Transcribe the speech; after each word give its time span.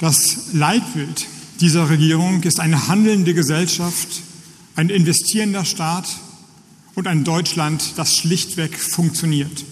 Das 0.00 0.52
Leitbild 0.52 1.26
dieser 1.60 1.88
Regierung 1.88 2.42
ist 2.42 2.60
eine 2.60 2.88
handelnde 2.88 3.32
Gesellschaft, 3.32 4.08
ein 4.74 4.90
investierender 4.90 5.64
Staat 5.64 6.04
und 6.94 7.06
ein 7.06 7.24
Deutschland, 7.24 7.96
das 7.96 8.16
schlichtweg 8.16 8.78
funktioniert. 8.78 9.64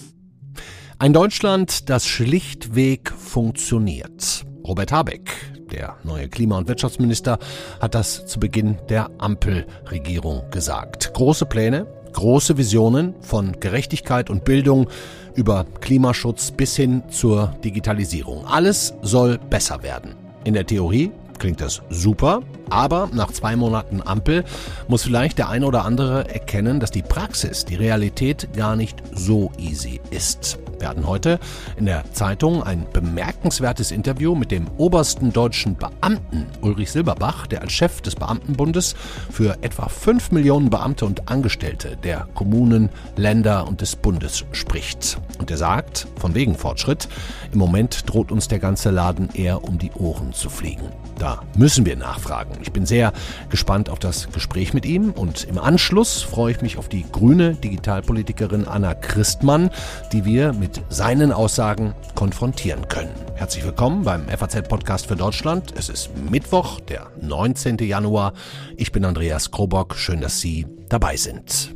Ein 0.97 1.13
Deutschland, 1.13 1.89
das 1.89 2.07
schlichtweg 2.07 3.11
funktioniert. 3.11 4.45
Robert 4.63 4.91
Habeck, 4.91 5.29
der 5.71 5.97
neue 6.03 6.27
Klima- 6.29 6.57
und 6.57 6.67
Wirtschaftsminister, 6.67 7.37
hat 7.79 7.93
das 7.93 8.25
zu 8.25 8.39
Beginn 8.39 8.77
der 8.89 9.11
Ampelregierung 9.19 10.49
gesagt. 10.49 11.13
Große 11.13 11.45
Pläne, 11.45 11.85
große 12.15 12.57
Visionen 12.57 13.13
von 13.21 13.59
Gerechtigkeit 13.59 14.29
und 14.29 14.45
Bildung 14.45 14.87
über 15.35 15.65
Klimaschutz 15.81 16.51
bis 16.51 16.75
hin 16.75 17.03
zur 17.09 17.53
Digitalisierung. 17.63 18.45
Alles 18.45 18.93
soll 19.01 19.37
besser 19.37 19.83
werden. 19.83 20.15
In 20.45 20.53
der 20.53 20.65
Theorie 20.65 21.11
klingt 21.37 21.59
das 21.59 21.81
super, 21.89 22.41
aber 22.69 23.09
nach 23.13 23.31
zwei 23.31 23.55
Monaten 23.55 24.01
Ampel 24.03 24.43
muss 24.87 25.03
vielleicht 25.03 25.37
der 25.37 25.49
eine 25.49 25.65
oder 25.65 25.85
andere 25.85 26.29
erkennen, 26.29 26.79
dass 26.79 26.91
die 26.91 27.01
Praxis, 27.01 27.65
die 27.65 27.75
Realität 27.75 28.49
gar 28.55 28.75
nicht 28.75 29.01
so 29.13 29.51
easy 29.57 30.01
ist. 30.11 30.59
Wir 30.79 30.89
hatten 30.89 31.07
heute 31.07 31.39
in 31.77 31.85
der 31.85 32.03
Zeitung 32.11 32.61
ein 32.61 32.85
bemerkenswertes 32.91 33.91
Interview 33.91 34.35
mit 34.35 34.51
dem 34.51 34.67
obersten 34.77 35.31
deutschen 35.31 35.75
Beamten 35.75 36.47
Ulrich 36.61 36.91
Silberbach, 36.91 37.47
der 37.47 37.61
als 37.61 37.71
Chef 37.71 38.01
des 38.01 38.15
Beamtenbundes 38.15 38.95
für 39.31 39.57
etwa 39.61 39.87
fünf 39.87 40.31
Millionen 40.31 40.69
Beamte 40.69 41.05
und 41.05 41.29
Angestellte 41.29 41.97
der 42.03 42.27
Kommunen, 42.35 42.89
Länder 43.15 43.67
und 43.67 43.81
des 43.81 43.95
Bundes 43.95 44.45
spricht. 44.51 45.17
Und 45.39 45.49
er 45.49 45.57
sagt, 45.57 46.07
von 46.17 46.35
wegen 46.35 46.55
Fortschritt, 46.55 47.07
im 47.51 47.59
Moment 47.59 48.09
droht 48.09 48.31
uns 48.31 48.47
der 48.47 48.59
ganze 48.59 48.91
Laden 48.91 49.29
eher 49.33 49.63
um 49.63 49.77
die 49.77 49.91
Ohren 49.93 50.33
zu 50.33 50.49
fliegen. 50.49 50.89
Da 51.17 51.41
müssen 51.55 51.85
wir 51.85 51.95
nachfragen. 51.95 52.54
Ich 52.61 52.71
bin 52.71 52.85
sehr 52.85 53.13
gespannt 53.49 53.89
auf 53.89 53.99
das 53.99 54.29
Gespräch 54.31 54.73
mit 54.73 54.85
ihm 54.85 55.11
und 55.11 55.43
im 55.43 55.57
Anschluss 55.57 56.21
freue 56.21 56.51
ich 56.51 56.61
mich 56.61 56.77
auf 56.77 56.89
die 56.89 57.05
grüne 57.11 57.55
Digitalpolitikerin 57.55 58.67
Anna 58.67 58.93
Christmann, 58.93 59.69
die 60.11 60.25
wir 60.25 60.53
mit 60.53 60.81
seinen 60.89 61.31
Aussagen 61.31 61.93
konfrontieren 62.15 62.87
können. 62.87 63.13
Herzlich 63.35 63.63
willkommen 63.63 64.03
beim 64.03 64.27
FAZ-Podcast 64.27 65.07
für 65.07 65.15
Deutschland. 65.15 65.73
Es 65.77 65.89
ist 65.89 66.09
Mittwoch, 66.29 66.79
der 66.79 67.11
19. 67.21 67.77
Januar. 67.79 68.33
Ich 68.77 68.91
bin 68.91 69.05
Andreas 69.05 69.51
Krobock. 69.51 69.95
Schön, 69.95 70.21
dass 70.21 70.39
Sie 70.39 70.65
dabei 70.89 71.17
sind. 71.17 71.75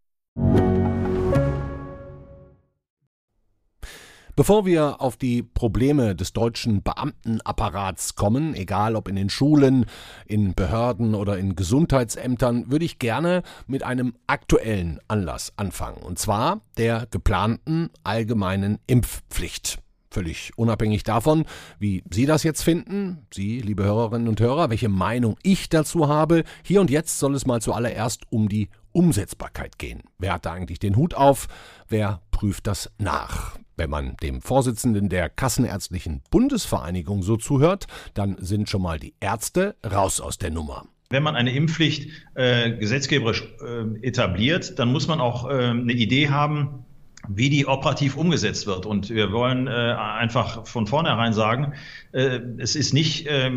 Bevor 4.35 4.65
wir 4.65 5.01
auf 5.01 5.17
die 5.17 5.43
Probleme 5.43 6.15
des 6.15 6.31
deutschen 6.31 6.81
Beamtenapparats 6.83 8.15
kommen, 8.15 8.55
egal 8.55 8.95
ob 8.95 9.09
in 9.09 9.15
den 9.15 9.29
Schulen, 9.29 9.85
in 10.25 10.53
Behörden 10.53 11.15
oder 11.15 11.37
in 11.37 11.55
Gesundheitsämtern, 11.55 12.71
würde 12.71 12.85
ich 12.85 12.97
gerne 12.97 13.43
mit 13.67 13.83
einem 13.83 14.15
aktuellen 14.27 14.99
Anlass 15.09 15.51
anfangen, 15.57 16.01
und 16.01 16.17
zwar 16.17 16.61
der 16.77 17.07
geplanten 17.11 17.89
allgemeinen 18.03 18.79
Impfpflicht. 18.87 19.79
Völlig 20.11 20.51
unabhängig 20.57 21.03
davon, 21.03 21.45
wie 21.79 22.03
Sie 22.11 22.25
das 22.25 22.43
jetzt 22.43 22.63
finden, 22.63 23.25
Sie, 23.33 23.61
liebe 23.61 23.85
Hörerinnen 23.85 24.27
und 24.27 24.41
Hörer, 24.41 24.69
welche 24.69 24.89
Meinung 24.89 25.37
ich 25.41 25.69
dazu 25.69 26.09
habe, 26.09 26.43
hier 26.63 26.81
und 26.81 26.91
jetzt 26.91 27.17
soll 27.17 27.33
es 27.33 27.45
mal 27.45 27.61
zuallererst 27.61 28.23
um 28.29 28.49
die 28.49 28.67
Umsetzbarkeit 28.91 29.79
gehen. 29.79 30.03
Wer 30.19 30.33
hat 30.33 30.45
da 30.45 30.51
eigentlich 30.51 30.79
den 30.79 30.97
Hut 30.97 31.13
auf? 31.13 31.47
Wer 31.87 32.21
prüft 32.31 32.67
das 32.67 32.91
nach? 32.97 33.57
Wenn 33.77 33.89
man 33.89 34.17
dem 34.17 34.41
Vorsitzenden 34.41 35.07
der 35.07 35.29
Kassenärztlichen 35.29 36.21
Bundesvereinigung 36.29 37.23
so 37.23 37.37
zuhört, 37.37 37.87
dann 38.13 38.35
sind 38.37 38.69
schon 38.69 38.81
mal 38.81 38.99
die 38.99 39.13
Ärzte 39.21 39.77
raus 39.89 40.19
aus 40.19 40.37
der 40.37 40.51
Nummer. 40.51 40.83
Wenn 41.09 41.23
man 41.23 41.37
eine 41.37 41.53
Impfpflicht 41.53 42.09
äh, 42.35 42.71
gesetzgeberisch 42.71 43.43
äh, 43.65 44.05
etabliert, 44.05 44.77
dann 44.77 44.91
muss 44.91 45.07
man 45.07 45.21
auch 45.21 45.49
äh, 45.49 45.69
eine 45.69 45.93
Idee 45.93 46.29
haben, 46.29 46.85
wie 47.27 47.49
die 47.49 47.67
operativ 47.67 48.17
umgesetzt 48.17 48.67
wird. 48.67 48.85
Und 48.85 49.09
wir 49.09 49.31
wollen 49.31 49.67
äh, 49.67 49.71
einfach 49.71 50.65
von 50.65 50.87
vornherein 50.87 51.33
sagen, 51.33 51.73
äh, 52.11 52.39
es 52.57 52.75
ist 52.75 52.93
nicht 52.93 53.27
äh, 53.27 53.51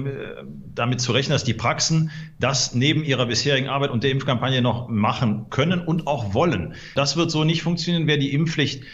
damit 0.75 1.01
zu 1.01 1.13
rechnen, 1.13 1.33
dass 1.33 1.45
die 1.45 1.55
Praxen 1.55 2.11
das 2.39 2.75
neben 2.75 3.05
ihrer 3.05 3.27
bisherigen 3.27 3.69
Arbeit 3.69 3.91
und 3.91 4.05
der 4.05 4.11
Impfkampagne 4.11 4.63
noch 4.63 4.89
machen 4.89 5.47
können 5.51 5.81
und 5.81 6.07
auch 6.07 6.35
wollen. 6.35 6.75
Das 6.95 7.17
wird 7.17 7.31
so 7.31 7.45
nicht 7.45 7.63
funktionieren. 7.63 8.07
Wer 8.07 8.19
die 8.19 8.33
Impfpflicht 8.33 8.85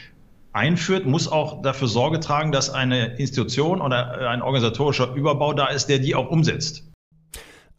einführt, 0.52 1.06
muss 1.06 1.28
auch 1.28 1.62
dafür 1.62 1.88
Sorge 1.88 2.20
tragen, 2.20 2.52
dass 2.52 2.70
eine 2.70 3.16
Institution 3.16 3.80
oder 3.80 4.28
ein 4.28 4.42
organisatorischer 4.42 5.14
Überbau 5.14 5.52
da 5.52 5.66
ist, 5.66 5.86
der 5.86 5.98
die 5.98 6.14
auch 6.14 6.30
umsetzt. 6.30 6.89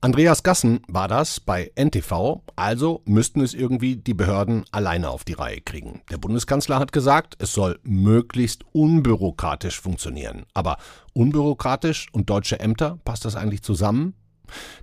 Andreas 0.03 0.41
Gassen 0.41 0.79
war 0.87 1.07
das 1.07 1.39
bei 1.39 1.71
NTV, 1.75 2.41
also 2.55 3.03
müssten 3.05 3.39
es 3.39 3.53
irgendwie 3.53 3.97
die 3.97 4.15
Behörden 4.15 4.65
alleine 4.71 5.11
auf 5.11 5.23
die 5.23 5.33
Reihe 5.33 5.61
kriegen. 5.61 6.01
Der 6.09 6.17
Bundeskanzler 6.17 6.79
hat 6.79 6.91
gesagt, 6.91 7.35
es 7.37 7.53
soll 7.53 7.77
möglichst 7.83 8.63
unbürokratisch 8.71 9.79
funktionieren. 9.79 10.47
Aber 10.55 10.77
unbürokratisch 11.13 12.07
und 12.13 12.31
deutsche 12.31 12.59
Ämter, 12.59 12.97
passt 13.05 13.25
das 13.25 13.35
eigentlich 13.35 13.61
zusammen? 13.61 14.15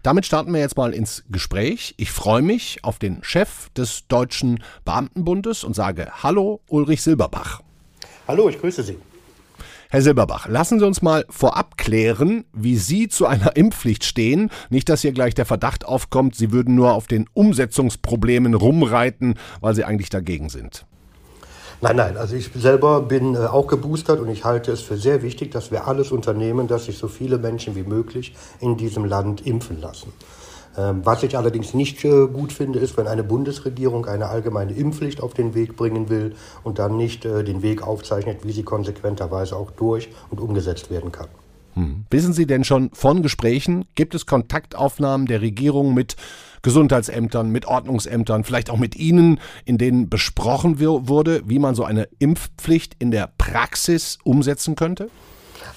Damit 0.04 0.24
starten 0.24 0.52
wir 0.52 0.60
jetzt 0.60 0.76
mal 0.76 0.94
ins 0.94 1.24
Gespräch. 1.28 1.94
Ich 1.96 2.12
freue 2.12 2.42
mich 2.42 2.84
auf 2.84 3.00
den 3.00 3.24
Chef 3.24 3.70
des 3.70 4.06
Deutschen 4.06 4.62
Beamtenbundes 4.84 5.64
und 5.64 5.74
sage 5.74 6.12
Hallo 6.22 6.60
Ulrich 6.68 7.02
Silberbach. 7.02 7.60
Hallo, 8.28 8.48
ich 8.48 8.60
grüße 8.60 8.84
Sie. 8.84 8.98
Herr 9.90 10.02
Silberbach, 10.02 10.46
lassen 10.48 10.78
Sie 10.78 10.84
uns 10.84 11.00
mal 11.00 11.24
vorab 11.30 11.78
klären, 11.78 12.44
wie 12.52 12.76
Sie 12.76 13.08
zu 13.08 13.24
einer 13.24 13.56
Impfpflicht 13.56 14.04
stehen. 14.04 14.50
Nicht, 14.68 14.90
dass 14.90 15.00
hier 15.00 15.12
gleich 15.12 15.32
der 15.32 15.46
Verdacht 15.46 15.86
aufkommt, 15.86 16.34
Sie 16.34 16.52
würden 16.52 16.74
nur 16.74 16.92
auf 16.92 17.06
den 17.06 17.24
Umsetzungsproblemen 17.32 18.52
rumreiten, 18.52 19.36
weil 19.62 19.74
Sie 19.74 19.84
eigentlich 19.84 20.10
dagegen 20.10 20.50
sind. 20.50 20.84
Nein, 21.80 21.96
nein, 21.96 22.18
also 22.18 22.36
ich 22.36 22.50
selber 22.54 23.00
bin 23.00 23.34
äh, 23.34 23.38
auch 23.38 23.66
geboostert 23.66 24.20
und 24.20 24.28
ich 24.28 24.44
halte 24.44 24.72
es 24.72 24.82
für 24.82 24.98
sehr 24.98 25.22
wichtig, 25.22 25.52
dass 25.52 25.70
wir 25.70 25.86
alles 25.86 26.12
unternehmen, 26.12 26.68
dass 26.68 26.84
sich 26.84 26.98
so 26.98 27.08
viele 27.08 27.38
Menschen 27.38 27.74
wie 27.74 27.82
möglich 27.82 28.34
in 28.60 28.76
diesem 28.76 29.06
Land 29.06 29.46
impfen 29.46 29.80
lassen. 29.80 30.12
Ähm, 30.78 31.00
was 31.04 31.24
ich 31.24 31.36
allerdings 31.36 31.74
nicht 31.74 32.04
äh, 32.04 32.28
gut 32.28 32.52
finde, 32.52 32.78
ist, 32.78 32.96
wenn 32.96 33.08
eine 33.08 33.24
Bundesregierung 33.24 34.06
eine 34.06 34.28
allgemeine 34.28 34.72
Impfpflicht 34.72 35.20
auf 35.20 35.34
den 35.34 35.54
Weg 35.54 35.76
bringen 35.76 36.08
will 36.08 36.36
und 36.62 36.78
dann 36.78 36.96
nicht 36.96 37.24
äh, 37.24 37.42
den 37.42 37.62
Weg 37.62 37.82
aufzeichnet, 37.82 38.44
wie 38.44 38.52
sie 38.52 38.62
konsequenterweise 38.62 39.56
auch 39.56 39.72
durch 39.72 40.08
und 40.30 40.38
umgesetzt 40.40 40.88
werden 40.90 41.10
kann. 41.10 41.26
Hm. 41.74 42.04
Wissen 42.10 42.32
Sie 42.32 42.46
denn 42.46 42.62
schon 42.62 42.90
von 42.92 43.22
Gesprächen? 43.22 43.86
Gibt 43.96 44.14
es 44.14 44.26
Kontaktaufnahmen 44.26 45.26
der 45.26 45.40
Regierung 45.40 45.94
mit 45.94 46.16
Gesundheitsämtern, 46.62 47.50
mit 47.50 47.66
Ordnungsämtern, 47.66 48.44
vielleicht 48.44 48.70
auch 48.70 48.78
mit 48.78 48.94
Ihnen, 48.94 49.40
in 49.64 49.78
denen 49.78 50.08
besprochen 50.08 50.78
wurde, 50.80 51.42
wie 51.46 51.58
man 51.58 51.74
so 51.74 51.84
eine 51.84 52.08
Impfpflicht 52.18 52.94
in 53.00 53.10
der 53.10 53.30
Praxis 53.36 54.18
umsetzen 54.22 54.76
könnte? 54.76 55.08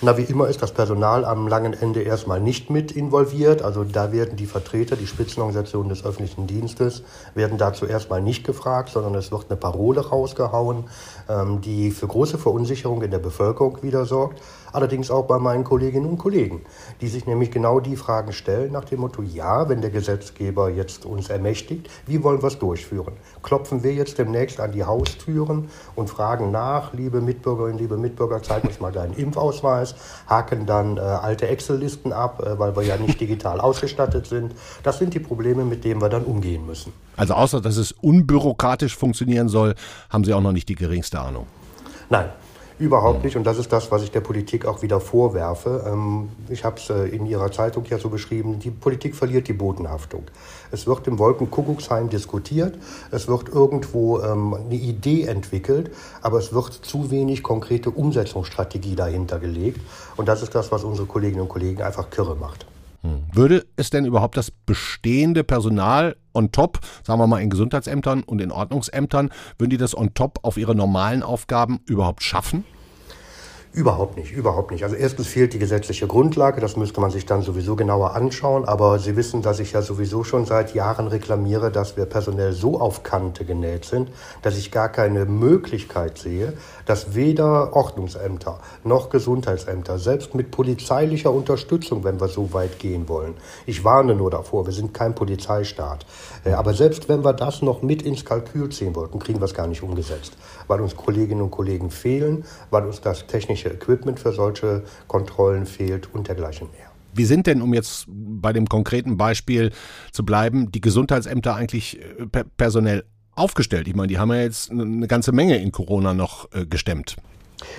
Na, 0.03 0.17
wie 0.17 0.23
immer 0.23 0.47
ist 0.47 0.63
das 0.63 0.71
Personal 0.71 1.25
am 1.25 1.47
langen 1.47 1.73
Ende 1.73 2.01
erstmal 2.01 2.39
nicht 2.39 2.71
mit 2.71 2.91
involviert. 2.91 3.61
Also 3.61 3.83
da 3.83 4.11
werden 4.11 4.35
die 4.35 4.47
Vertreter, 4.47 4.95
die 4.95 5.05
Spitzenorganisationen 5.05 5.89
des 5.89 6.03
öffentlichen 6.03 6.47
Dienstes, 6.47 7.03
werden 7.35 7.59
dazu 7.59 7.85
erstmal 7.85 8.19
nicht 8.19 8.43
gefragt, 8.43 8.89
sondern 8.89 9.13
es 9.13 9.31
wird 9.31 9.45
eine 9.49 9.57
Parole 9.57 10.01
rausgehauen, 10.09 10.85
ähm, 11.29 11.61
die 11.61 11.91
für 11.91 12.07
große 12.07 12.39
Verunsicherung 12.39 13.03
in 13.03 13.11
der 13.11 13.19
Bevölkerung 13.19 13.83
wieder 13.83 14.05
sorgt. 14.05 14.41
Allerdings 14.71 15.11
auch 15.11 15.25
bei 15.25 15.39
meinen 15.39 15.63
Kolleginnen 15.63 16.05
und 16.05 16.17
Kollegen, 16.17 16.61
die 17.01 17.07
sich 17.07 17.25
nämlich 17.25 17.51
genau 17.51 17.79
die 17.79 17.95
Fragen 17.95 18.33
stellen 18.33 18.71
nach 18.71 18.85
dem 18.85 19.01
Motto, 19.01 19.21
ja, 19.21 19.69
wenn 19.69 19.81
der 19.81 19.91
Gesetzgeber 19.91 20.69
jetzt 20.69 21.05
uns 21.05 21.29
ermächtigt, 21.29 21.89
wie 22.05 22.23
wollen 22.23 22.41
wir 22.41 22.47
es 22.47 22.59
durchführen? 22.59 23.13
Klopfen 23.43 23.83
wir 23.83 23.93
jetzt 23.93 24.17
demnächst 24.17 24.59
an 24.59 24.71
die 24.71 24.83
Haustüren 24.83 25.69
und 25.95 26.09
fragen 26.09 26.51
nach, 26.51 26.93
liebe 26.93 27.21
Mitbürgerinnen, 27.21 27.77
liebe 27.77 27.97
Mitbürger, 27.97 28.41
zeig 28.41 28.63
uns 28.63 28.79
mal 28.79 28.91
deinen 28.91 29.13
Impfausweis 29.13 29.95
haken 30.27 30.65
dann 30.65 30.97
äh, 30.97 31.01
alte 31.01 31.47
Excel-Listen 31.47 32.13
ab, 32.13 32.41
äh, 32.45 32.57
weil 32.57 32.75
wir 32.75 32.83
ja 32.83 32.97
nicht 32.97 33.19
digital 33.19 33.59
ausgestattet 33.61 34.25
sind. 34.27 34.53
Das 34.83 34.97
sind 34.97 35.13
die 35.13 35.19
Probleme, 35.19 35.65
mit 35.65 35.83
denen 35.83 36.01
wir 36.01 36.09
dann 36.09 36.23
umgehen 36.23 36.65
müssen. 36.65 36.93
Also 37.17 37.33
außer 37.33 37.61
dass 37.61 37.77
es 37.77 37.91
unbürokratisch 37.91 38.95
funktionieren 38.95 39.49
soll, 39.49 39.75
haben 40.09 40.23
Sie 40.23 40.33
auch 40.33 40.41
noch 40.41 40.53
nicht 40.53 40.69
die 40.69 40.75
geringste 40.75 41.19
Ahnung. 41.19 41.47
Nein, 42.09 42.29
Überhaupt 42.81 43.23
nicht. 43.23 43.37
Und 43.37 43.43
das 43.43 43.59
ist 43.59 43.71
das, 43.71 43.91
was 43.91 44.01
ich 44.01 44.09
der 44.09 44.21
Politik 44.21 44.65
auch 44.65 44.81
wieder 44.81 44.99
vorwerfe. 44.99 45.83
Ähm, 45.85 46.29
ich 46.49 46.65
habe 46.65 46.77
es 46.77 46.89
äh, 46.89 47.15
in 47.15 47.27
Ihrer 47.27 47.51
Zeitung 47.51 47.85
ja 47.85 47.99
so 47.99 48.09
beschrieben. 48.09 48.57
Die 48.57 48.71
Politik 48.71 49.15
verliert 49.15 49.47
die 49.47 49.53
Bodenhaftung. 49.53 50.23
Es 50.71 50.87
wird 50.87 51.05
im 51.05 51.19
Wolkenkuckucksheim 51.19 52.09
diskutiert. 52.09 52.79
Es 53.11 53.27
wird 53.27 53.49
irgendwo 53.49 54.19
ähm, 54.21 54.55
eine 54.55 54.73
Idee 54.73 55.25
entwickelt. 55.25 55.91
Aber 56.23 56.39
es 56.39 56.53
wird 56.53 56.73
zu 56.73 57.11
wenig 57.11 57.43
konkrete 57.43 57.91
Umsetzungsstrategie 57.91 58.95
dahinter 58.95 59.37
gelegt. 59.37 59.79
Und 60.17 60.27
das 60.27 60.41
ist 60.41 60.55
das, 60.55 60.71
was 60.71 60.83
unsere 60.83 61.05
Kolleginnen 61.05 61.43
und 61.43 61.49
Kollegen 61.49 61.83
einfach 61.83 62.09
kirre 62.09 62.35
macht. 62.35 62.65
Hm. 63.03 63.25
Würde 63.31 63.63
es 63.75 63.91
denn 63.91 64.05
überhaupt 64.05 64.37
das 64.37 64.49
bestehende 64.49 65.43
Personal 65.43 66.15
on 66.33 66.51
top, 66.51 66.79
sagen 67.05 67.19
wir 67.19 67.27
mal 67.27 67.41
in 67.41 67.51
Gesundheitsämtern 67.51 68.23
und 68.23 68.41
in 68.41 68.51
Ordnungsämtern, 68.51 69.29
würden 69.59 69.69
die 69.69 69.77
das 69.77 69.95
on 69.95 70.15
top 70.15 70.39
auf 70.41 70.57
ihre 70.57 70.73
normalen 70.73 71.21
Aufgaben 71.21 71.81
überhaupt 71.85 72.23
schaffen? 72.23 72.63
Überhaupt 73.73 74.17
nicht, 74.17 74.33
überhaupt 74.33 74.71
nicht. 74.71 74.83
Also 74.83 74.97
erstens 74.97 75.27
fehlt 75.27 75.53
die 75.53 75.59
gesetzliche 75.59 76.05
Grundlage, 76.05 76.59
das 76.59 76.75
müsste 76.75 76.99
man 76.99 77.09
sich 77.09 77.25
dann 77.25 77.41
sowieso 77.41 77.77
genauer 77.77 78.15
anschauen. 78.15 78.65
Aber 78.65 78.99
Sie 78.99 79.15
wissen, 79.15 79.41
dass 79.41 79.61
ich 79.61 79.71
ja 79.71 79.81
sowieso 79.81 80.25
schon 80.25 80.45
seit 80.45 80.73
Jahren 80.73 81.07
reklamiere, 81.07 81.71
dass 81.71 81.95
wir 81.95 82.03
personell 82.05 82.51
so 82.51 82.81
auf 82.81 83.03
Kante 83.03 83.45
genäht 83.45 83.85
sind, 83.85 84.09
dass 84.41 84.57
ich 84.57 84.71
gar 84.71 84.89
keine 84.89 85.23
Möglichkeit 85.23 86.17
sehe, 86.17 86.51
dass 86.85 87.15
weder 87.15 87.73
Ordnungsämter 87.73 88.59
noch 88.83 89.09
Gesundheitsämter, 89.09 89.99
selbst 89.99 90.35
mit 90.35 90.51
polizeilicher 90.51 91.31
Unterstützung, 91.31 92.03
wenn 92.03 92.19
wir 92.19 92.27
so 92.27 92.51
weit 92.51 92.77
gehen 92.77 93.07
wollen, 93.07 93.35
ich 93.65 93.85
warne 93.85 94.15
nur 94.15 94.31
davor, 94.31 94.65
wir 94.65 94.73
sind 94.73 94.93
kein 94.93 95.15
Polizeistaat, 95.15 96.05
äh, 96.43 96.51
aber 96.51 96.73
selbst 96.73 97.07
wenn 97.07 97.23
wir 97.23 97.31
das 97.31 97.61
noch 97.61 97.81
mit 97.81 98.01
ins 98.01 98.25
Kalkül 98.25 98.69
ziehen 98.69 98.97
wollten, 98.97 99.17
kriegen 99.19 99.39
wir 99.39 99.45
es 99.45 99.53
gar 99.53 99.67
nicht 99.67 99.81
umgesetzt, 99.81 100.33
weil 100.67 100.81
uns 100.81 100.97
Kolleginnen 100.97 101.41
und 101.41 101.51
Kollegen 101.51 101.89
fehlen, 101.89 102.43
weil 102.69 102.85
uns 102.85 102.99
das 102.99 103.27
technische 103.61 103.69
Equipment 103.69 104.19
für 104.19 104.31
solche 104.31 104.83
Kontrollen 105.07 105.65
fehlt 105.65 106.09
und 106.13 106.27
dergleichen 106.27 106.69
mehr. 106.71 106.87
Wie 107.13 107.25
sind 107.25 107.47
denn, 107.47 107.61
um 107.61 107.73
jetzt 107.73 108.05
bei 108.07 108.53
dem 108.53 108.67
konkreten 108.67 109.17
Beispiel 109.17 109.71
zu 110.11 110.23
bleiben, 110.23 110.71
die 110.71 110.81
Gesundheitsämter 110.81 111.55
eigentlich 111.55 111.99
äh, 111.99 112.43
personell 112.55 113.03
aufgestellt? 113.35 113.87
Ich 113.87 113.95
meine, 113.95 114.07
die 114.07 114.17
haben 114.17 114.29
ja 114.29 114.41
jetzt 114.41 114.71
eine 114.71 115.07
ganze 115.07 115.33
Menge 115.33 115.57
in 115.57 115.71
Corona 115.71 116.13
noch 116.13 116.49
äh, 116.53 116.65
gestemmt. 116.65 117.17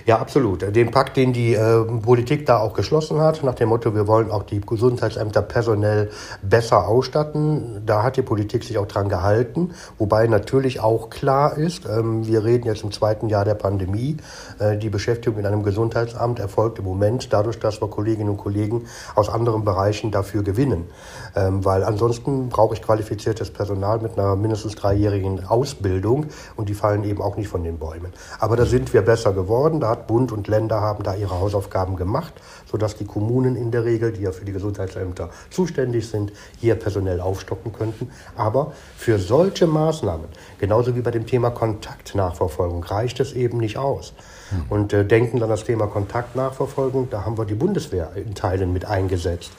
Ja, 0.07 0.19
absolut. 0.19 0.75
Den 0.75 0.91
Pakt, 0.91 1.17
den 1.17 1.33
die 1.33 1.55
äh, 1.55 1.85
Politik 1.85 2.47
da 2.47 2.59
auch 2.59 2.75
geschlossen 2.75 3.21
hat, 3.21 3.43
nach 3.45 3.55
dem 3.55 3.69
Motto, 3.69 3.95
wir 3.95 4.07
wollen 4.07 4.31
auch 4.31 4.43
die 4.43 4.61
Gesundheitsämter 4.61 5.43
personell 5.43 6.11
besser 6.43 6.89
ausstatten, 6.89 7.83
da 7.87 8.03
hat 8.03 8.17
die 8.17 8.23
Politik 8.23 8.65
sich 8.65 8.79
auch 8.79 8.87
dran 8.87 9.09
gehalten. 9.09 9.73
Wobei 9.99 10.27
natürlich 10.27 10.81
auch 10.81 11.11
klar 11.11 11.57
ist, 11.57 11.87
ähm, 11.87 12.27
wir 12.27 12.45
reden 12.45 12.67
jetzt 12.67 12.83
im 12.83 12.93
zweiten 12.93 13.29
Jahr 13.29 13.45
der 13.45 13.55
Pandemie, 13.55 14.17
äh, 14.59 14.77
die 14.77 14.91
Beschäftigung 14.91 15.39
in 15.39 15.47
einem 15.47 15.63
Gesundheitsamt 15.63 16.39
erfolgt 16.39 16.79
im 16.79 16.85
Moment 16.85 17.33
dadurch, 17.33 17.59
dass 17.59 17.81
wir 17.81 17.89
Kolleginnen 17.89 18.31
und 18.31 18.39
Kollegen 18.39 18.87
aus 19.15 19.29
anderen 19.29 19.65
Bereichen 19.65 20.11
dafür 20.11 20.43
gewinnen. 20.43 20.87
Ähm, 21.35 21.65
weil 21.65 21.85
ansonsten 21.85 22.49
brauche 22.49 22.75
ich 22.75 22.83
qualifiziertes 22.83 23.51
Personal 23.51 23.99
mit 24.01 24.19
einer 24.19 24.37
mindestens 24.37 24.75
dreijährigen 24.75 25.45
Ausbildung 25.45 26.27
und 26.57 26.69
die 26.69 26.75
fallen 26.75 27.05
eben 27.05 27.23
auch 27.23 27.37
nicht 27.37 27.49
von 27.49 27.63
den 27.63 27.79
Bäumen. 27.79 28.13
Aber 28.39 28.57
da 28.57 28.67
sind 28.67 28.93
wir 28.93 29.03
besser 29.03 29.33
geworden 29.33 29.72
worden. 29.73 29.81
Da 29.81 29.89
hat 29.89 30.07
Bund 30.07 30.33
und 30.33 30.49
Länder 30.49 30.81
haben 30.81 31.03
da 31.03 31.15
ihre 31.15 31.41
Hausaufgaben 31.41 31.97
gemacht, 31.97 32.33
sodass 32.71 32.97
die 32.97 33.05
Kommunen 33.05 33.57
in 33.57 33.71
der 33.71 33.85
Regel, 33.85 34.13
die 34.13 34.23
ja 34.23 34.33
für 34.33 34.45
die 34.45 34.53
Gesundheitsämter 34.53 35.31
zuständig 35.51 36.09
sind, 36.09 36.33
hier 36.59 36.75
personell 36.75 37.21
aufstocken 37.21 37.73
könnten. 37.73 38.11
Aber 38.37 38.73
für 38.97 39.19
solche 39.19 39.67
Maßnahmen, 39.67 40.27
genauso 40.59 40.95
wie 40.95 41.01
bei 41.01 41.11
dem 41.11 41.27
Thema 41.27 41.51
Kontaktnachverfolgung, 41.51 42.85
reicht 42.85 43.21
es 43.21 43.33
eben 43.33 43.59
nicht 43.59 43.79
aus. 43.79 44.13
Hm. 44.51 44.65
Und 44.69 44.93
äh, 44.93 45.05
denken 45.05 45.43
an 45.43 45.49
das 45.49 45.65
Thema 45.65 45.87
Kontaktnachverfolgung, 45.87 47.09
da 47.11 47.25
haben 47.25 47.39
wir 47.39 47.45
die 47.45 47.55
Bundeswehr 47.55 48.11
in 48.15 48.35
Teilen 48.35 48.73
mit 48.73 48.85
eingesetzt, 48.85 49.53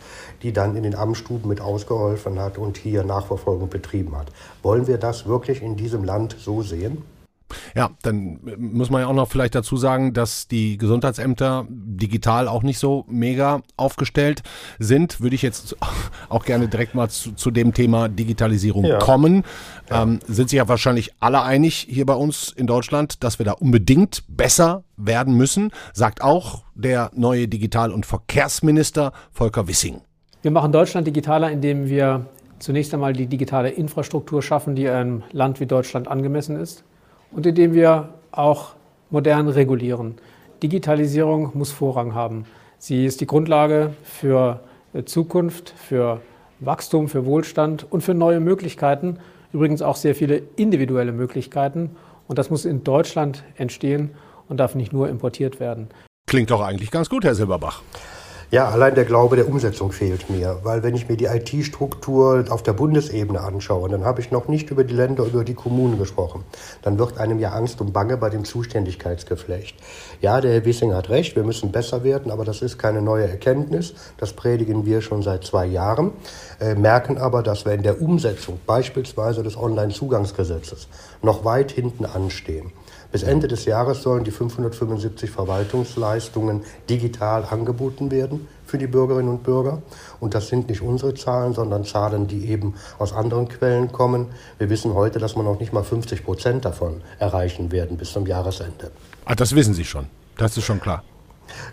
die 0.43 0.53
dann 0.53 0.75
in 0.75 0.83
den 0.83 0.95
Amtsstuben 0.95 1.49
mit 1.49 1.61
ausgeholfen 1.61 2.39
hat 2.39 2.57
und 2.57 2.77
hier 2.77 3.03
Nachverfolgung 3.03 3.69
betrieben 3.69 4.15
hat. 4.15 4.27
Wollen 4.61 4.87
wir 4.87 4.97
das 4.97 5.25
wirklich 5.25 5.61
in 5.61 5.75
diesem 5.75 6.03
Land 6.03 6.35
so 6.39 6.61
sehen? 6.61 7.03
Ja, 7.75 7.91
dann 8.01 8.39
muss 8.57 8.89
man 8.89 9.01
ja 9.01 9.07
auch 9.07 9.13
noch 9.13 9.29
vielleicht 9.29 9.55
dazu 9.55 9.77
sagen, 9.77 10.13
dass 10.13 10.47
die 10.47 10.77
Gesundheitsämter 10.77 11.65
digital 11.69 12.47
auch 12.47 12.63
nicht 12.63 12.79
so 12.79 13.05
mega 13.07 13.61
aufgestellt 13.77 14.43
sind. 14.79 15.21
Würde 15.21 15.35
ich 15.35 15.41
jetzt 15.41 15.75
auch 16.29 16.45
gerne 16.45 16.67
direkt 16.67 16.95
mal 16.95 17.09
zu, 17.09 17.33
zu 17.33 17.51
dem 17.51 17.73
Thema 17.73 18.09
Digitalisierung 18.09 18.85
ja. 18.85 18.99
kommen. 18.99 19.43
Ja. 19.89 20.03
Ähm, 20.03 20.19
sind 20.27 20.49
sich 20.49 20.57
ja 20.57 20.67
wahrscheinlich 20.67 21.11
alle 21.19 21.41
einig 21.41 21.87
hier 21.89 22.05
bei 22.05 22.15
uns 22.15 22.51
in 22.51 22.67
Deutschland, 22.67 23.23
dass 23.23 23.39
wir 23.39 23.45
da 23.45 23.53
unbedingt 23.53 24.23
besser 24.27 24.83
werden 24.97 25.35
müssen, 25.35 25.71
sagt 25.93 26.21
auch 26.21 26.63
der 26.75 27.11
neue 27.15 27.47
Digital- 27.47 27.91
und 27.91 28.05
Verkehrsminister 28.05 29.11
Volker 29.31 29.67
Wissing. 29.67 30.01
Wir 30.41 30.51
machen 30.51 30.71
Deutschland 30.71 31.07
digitaler, 31.07 31.51
indem 31.51 31.87
wir 31.87 32.25
zunächst 32.59 32.93
einmal 32.93 33.13
die 33.13 33.27
digitale 33.27 33.69
Infrastruktur 33.69 34.41
schaffen, 34.41 34.75
die 34.75 34.87
einem 34.89 35.23
Land 35.31 35.59
wie 35.59 35.65
Deutschland 35.65 36.07
angemessen 36.07 36.59
ist 36.59 36.83
und 37.33 37.45
indem 37.45 37.73
wir 37.73 38.09
auch 38.31 38.73
modern 39.09 39.47
regulieren. 39.47 40.15
Digitalisierung 40.61 41.51
muss 41.53 41.71
Vorrang 41.71 42.13
haben. 42.13 42.45
Sie 42.77 43.05
ist 43.05 43.21
die 43.21 43.27
Grundlage 43.27 43.93
für 44.03 44.61
äh, 44.93 45.03
Zukunft, 45.03 45.73
für 45.75 46.21
Wachstum, 46.59 47.07
für 47.09 47.25
Wohlstand 47.25 47.85
und 47.91 48.01
für 48.01 48.13
neue 48.13 48.39
Möglichkeiten. 48.39 49.19
Übrigens 49.51 49.81
auch 49.81 49.95
sehr 49.95 50.15
viele 50.15 50.41
individuelle 50.55 51.11
Möglichkeiten. 51.11 51.91
Und 52.27 52.39
das 52.39 52.49
muss 52.49 52.65
in 52.65 52.83
Deutschland 52.83 53.43
entstehen 53.57 54.11
und 54.47 54.57
darf 54.57 54.75
nicht 54.75 54.93
nur 54.93 55.09
importiert 55.09 55.59
werden. 55.59 55.89
Klingt 56.27 56.49
doch 56.51 56.61
eigentlich 56.61 56.89
ganz 56.89 57.09
gut, 57.09 57.25
Herr 57.25 57.35
Silberbach. 57.35 57.81
Ja, 58.53 58.69
allein 58.69 58.93
der 58.93 59.05
Glaube 59.05 59.35
der 59.35 59.47
Umsetzung 59.47 59.91
fehlt 59.91 60.29
mir, 60.29 60.59
weil 60.61 60.83
wenn 60.83 60.93
ich 60.93 61.09
mir 61.09 61.17
die 61.17 61.25
IT-Struktur 61.25 62.45
auf 62.49 62.61
der 62.61 62.73
Bundesebene 62.73 63.41
anschaue, 63.41 63.89
dann 63.89 64.05
habe 64.05 64.21
ich 64.21 64.29
noch 64.29 64.47
nicht 64.47 64.69
über 64.69 64.83
die 64.83 64.93
Länder, 64.93 65.23
über 65.23 65.43
die 65.43 65.55
Kommunen 65.55 65.97
gesprochen. 65.97 66.43
Dann 66.83 66.99
wird 66.99 67.17
einem 67.17 67.39
ja 67.39 67.53
Angst 67.53 67.81
und 67.81 67.93
Bange 67.93 68.15
bei 68.15 68.29
dem 68.29 68.45
Zuständigkeitsgeflecht. 68.45 69.75
Ja, 70.21 70.39
der 70.39 70.53
Herr 70.53 70.65
Wissing 70.65 70.93
hat 70.93 71.09
recht, 71.09 71.35
wir 71.35 71.43
müssen 71.43 71.71
besser 71.71 72.03
werden, 72.03 72.31
aber 72.31 72.45
das 72.45 72.61
ist 72.61 72.77
keine 72.77 73.01
neue 73.01 73.27
Erkenntnis. 73.27 73.95
Das 74.17 74.33
predigen 74.33 74.85
wir 74.85 75.01
schon 75.01 75.23
seit 75.23 75.43
zwei 75.45 75.65
Jahren, 75.65 76.11
äh, 76.59 76.75
merken 76.75 77.17
aber, 77.17 77.41
dass 77.41 77.65
wir 77.65 77.73
in 77.73 77.81
der 77.81 78.03
Umsetzung 78.03 78.59
beispielsweise 78.67 79.41
des 79.41 79.57
Onlinezugangsgesetzes 79.57 80.89
noch 81.23 81.43
weit 81.43 81.71
hinten 81.71 82.05
anstehen. 82.05 82.71
Bis 83.13 83.21
Ende 83.21 83.47
des 83.47 83.65
Jahres 83.65 84.01
sollen 84.01 84.23
die 84.23 84.31
575 84.31 85.29
Verwaltungsleistungen 85.29 86.63
digital 86.89 87.45
angeboten 87.45 88.09
werden 88.09 88.47
für 88.65 88.79
die 88.79 88.87
Bürgerinnen 88.87 89.29
und 89.29 89.43
Bürger. 89.43 89.83
Und 90.19 90.33
das 90.33 90.47
sind 90.47 90.67
nicht 90.67 90.81
unsere 90.81 91.13
Zahlen, 91.13 91.53
sondern 91.53 91.85
Zahlen, 91.85 92.25
die 92.25 92.49
eben 92.49 92.73
aus 92.97 93.13
anderen 93.13 93.47
Quellen 93.49 93.91
kommen. 93.91 94.29
Wir 94.57 94.71
wissen 94.71 94.95
heute, 94.95 95.19
dass 95.19 95.35
wir 95.35 95.43
noch 95.43 95.59
nicht 95.59 95.71
mal 95.71 95.83
50 95.83 96.25
Prozent 96.25 96.65
davon 96.65 97.01
erreichen 97.19 97.71
werden 97.71 97.97
bis 97.97 98.11
zum 98.11 98.25
Jahresende. 98.25 98.89
Ah, 99.25 99.35
das 99.35 99.53
wissen 99.53 99.75
Sie 99.75 99.85
schon. 99.85 100.07
Das 100.35 100.57
ist 100.57 100.63
schon 100.63 100.81
klar. 100.81 101.03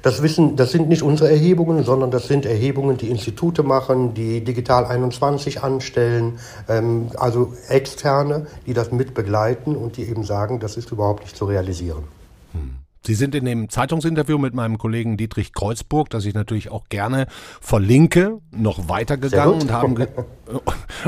Das, 0.03 0.23
wissen, 0.23 0.57
das 0.57 0.73
sind 0.73 0.89
nicht 0.89 1.03
unsere 1.03 1.31
Erhebungen, 1.31 1.85
sondern 1.85 2.11
das 2.11 2.27
sind 2.27 2.47
Erhebungen, 2.47 2.97
die 2.97 3.11
Institute 3.11 3.62
machen, 3.62 4.15
die 4.15 4.43
Digital 4.43 4.87
21 4.87 5.62
anstellen, 5.62 6.39
ähm, 6.69 7.09
also 7.17 7.55
externe, 7.69 8.47
die 8.67 8.75
das 8.75 8.93
mit 8.93 9.15
begleiten 9.15 9.77
und 9.77 9.97
die 9.97 10.09
eben 10.09 10.25
sagen, 10.25 10.61
das 10.61 10.77
ist 10.77 10.91
überhaupt 10.91 11.23
nicht 11.23 11.37
zu 11.37 11.45
realisieren. 11.45 12.20
Sie 13.02 13.14
sind 13.14 13.35
in 13.35 13.47
dem 13.47 13.71
Zeitungsinterview 13.71 14.37
mit 14.37 14.52
meinem 14.52 14.76
Kollegen 14.76 15.16
Dietrich 15.16 15.54
Kreuzburg, 15.54 16.11
das 16.11 16.26
ich 16.26 16.35
natürlich 16.35 16.71
auch 16.71 16.88
gerne 16.90 17.26
verlinke, 17.61 18.40
noch 18.50 18.90
weitergegangen 18.90 19.62
und 19.62 19.73
haben, 19.73 19.97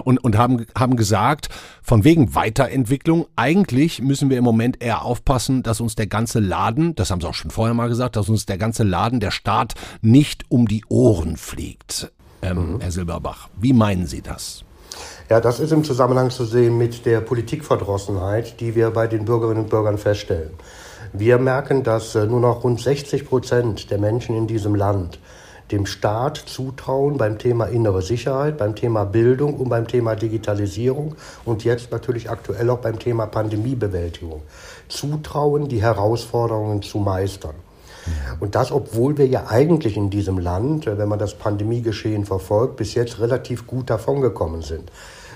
und, 0.04 0.24
und 0.24 0.38
haben, 0.38 0.66
haben 0.76 0.96
gesagt, 0.96 1.50
von 1.82 2.02
wegen 2.02 2.34
Weiterentwicklung, 2.34 3.26
eigentlich 3.36 4.00
müssen 4.00 4.30
wir 4.30 4.38
im 4.38 4.44
Moment 4.44 4.82
eher 4.82 5.04
aufpassen, 5.04 5.62
dass 5.62 5.80
uns 5.80 5.94
der 5.94 6.06
ganze 6.06 6.40
Laden, 6.40 6.94
das 6.94 7.10
haben 7.10 7.20
sie 7.20 7.28
auch 7.28 7.34
schon 7.34 7.50
vorher 7.50 7.74
mal 7.74 7.88
gesagt, 7.88 8.16
dass 8.16 8.30
uns 8.30 8.46
der 8.46 8.56
ganze 8.56 8.84
Laden, 8.84 9.20
der 9.20 9.30
Staat 9.30 9.74
nicht 10.00 10.44
um 10.48 10.66
die 10.66 10.84
Ohren 10.88 11.36
fliegt. 11.36 12.10
Ähm, 12.40 12.74
mhm. 12.74 12.80
Herr 12.80 12.90
Silberbach, 12.90 13.50
wie 13.60 13.74
meinen 13.74 14.06
Sie 14.06 14.22
das? 14.22 14.64
Ja, 15.28 15.40
das 15.40 15.60
ist 15.60 15.72
im 15.72 15.84
Zusammenhang 15.84 16.30
zu 16.30 16.44
sehen 16.44 16.76
mit 16.76 17.06
der 17.06 17.20
Politikverdrossenheit, 17.20 18.60
die 18.60 18.74
wir 18.74 18.90
bei 18.90 19.06
den 19.06 19.24
Bürgerinnen 19.24 19.64
und 19.64 19.70
Bürgern 19.70 19.98
feststellen. 19.98 20.52
Wir 21.14 21.38
merken, 21.38 21.82
dass 21.82 22.14
äh, 22.14 22.24
nur 22.24 22.40
noch 22.40 22.64
rund 22.64 22.80
60 22.80 23.28
Prozent 23.28 23.90
der 23.90 23.98
Menschen 23.98 24.34
in 24.34 24.46
diesem 24.46 24.74
Land 24.74 25.18
dem 25.70 25.84
Staat 25.84 26.38
zutrauen 26.38 27.18
beim 27.18 27.38
Thema 27.38 27.66
innere 27.66 28.00
Sicherheit, 28.00 28.56
beim 28.56 28.74
Thema 28.74 29.04
Bildung 29.04 29.54
und 29.54 29.68
beim 29.68 29.86
Thema 29.86 30.14
Digitalisierung 30.16 31.14
und 31.44 31.64
jetzt 31.64 31.92
natürlich 31.92 32.30
aktuell 32.30 32.70
auch 32.70 32.78
beim 32.78 32.98
Thema 32.98 33.26
Pandemiebewältigung. 33.26 34.40
Zutrauen, 34.88 35.68
die 35.68 35.82
Herausforderungen 35.82 36.80
zu 36.80 36.98
meistern. 36.98 37.54
Und 38.40 38.54
das, 38.54 38.72
obwohl 38.72 39.16
wir 39.18 39.26
ja 39.26 39.46
eigentlich 39.48 39.96
in 39.98 40.08
diesem 40.08 40.38
Land, 40.38 40.86
wenn 40.86 41.08
man 41.08 41.18
das 41.18 41.34
Pandemiegeschehen 41.34 42.24
verfolgt, 42.24 42.76
bis 42.76 42.94
jetzt 42.94 43.20
relativ 43.20 43.66
gut 43.66 43.90
davongekommen 43.90 44.62
sind. 44.62 44.90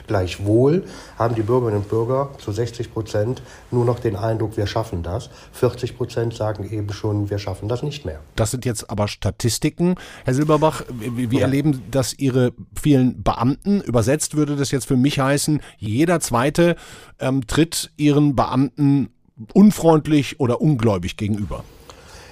Gleichwohl 0.06 0.84
haben 1.18 1.34
die 1.34 1.42
Bürgerinnen 1.42 1.78
und 1.78 1.88
Bürger 1.88 2.30
zu 2.38 2.52
60 2.52 2.92
Prozent 2.92 3.42
nur 3.70 3.84
noch 3.84 3.98
den 3.98 4.16
Eindruck, 4.16 4.56
wir 4.56 4.66
schaffen 4.66 5.02
das. 5.02 5.30
40 5.52 5.96
Prozent 5.96 6.34
sagen 6.34 6.68
eben 6.70 6.92
schon, 6.92 7.30
wir 7.30 7.38
schaffen 7.38 7.68
das 7.68 7.82
nicht 7.82 8.04
mehr. 8.04 8.20
Das 8.36 8.50
sind 8.50 8.64
jetzt 8.64 8.90
aber 8.90 9.08
Statistiken. 9.08 9.96
Herr 10.24 10.34
Silberbach, 10.34 10.82
wie 10.90 11.36
ja. 11.36 11.42
erleben 11.42 11.82
das 11.90 12.14
Ihre 12.14 12.52
vielen 12.80 13.22
Beamten? 13.22 13.80
Übersetzt 13.80 14.36
würde 14.36 14.56
das 14.56 14.70
jetzt 14.70 14.86
für 14.86 14.96
mich 14.96 15.18
heißen, 15.18 15.60
jeder 15.78 16.20
Zweite 16.20 16.76
ähm, 17.18 17.46
tritt 17.46 17.92
Ihren 17.96 18.36
Beamten 18.36 19.10
unfreundlich 19.52 20.40
oder 20.40 20.60
ungläubig 20.60 21.16
gegenüber. 21.16 21.64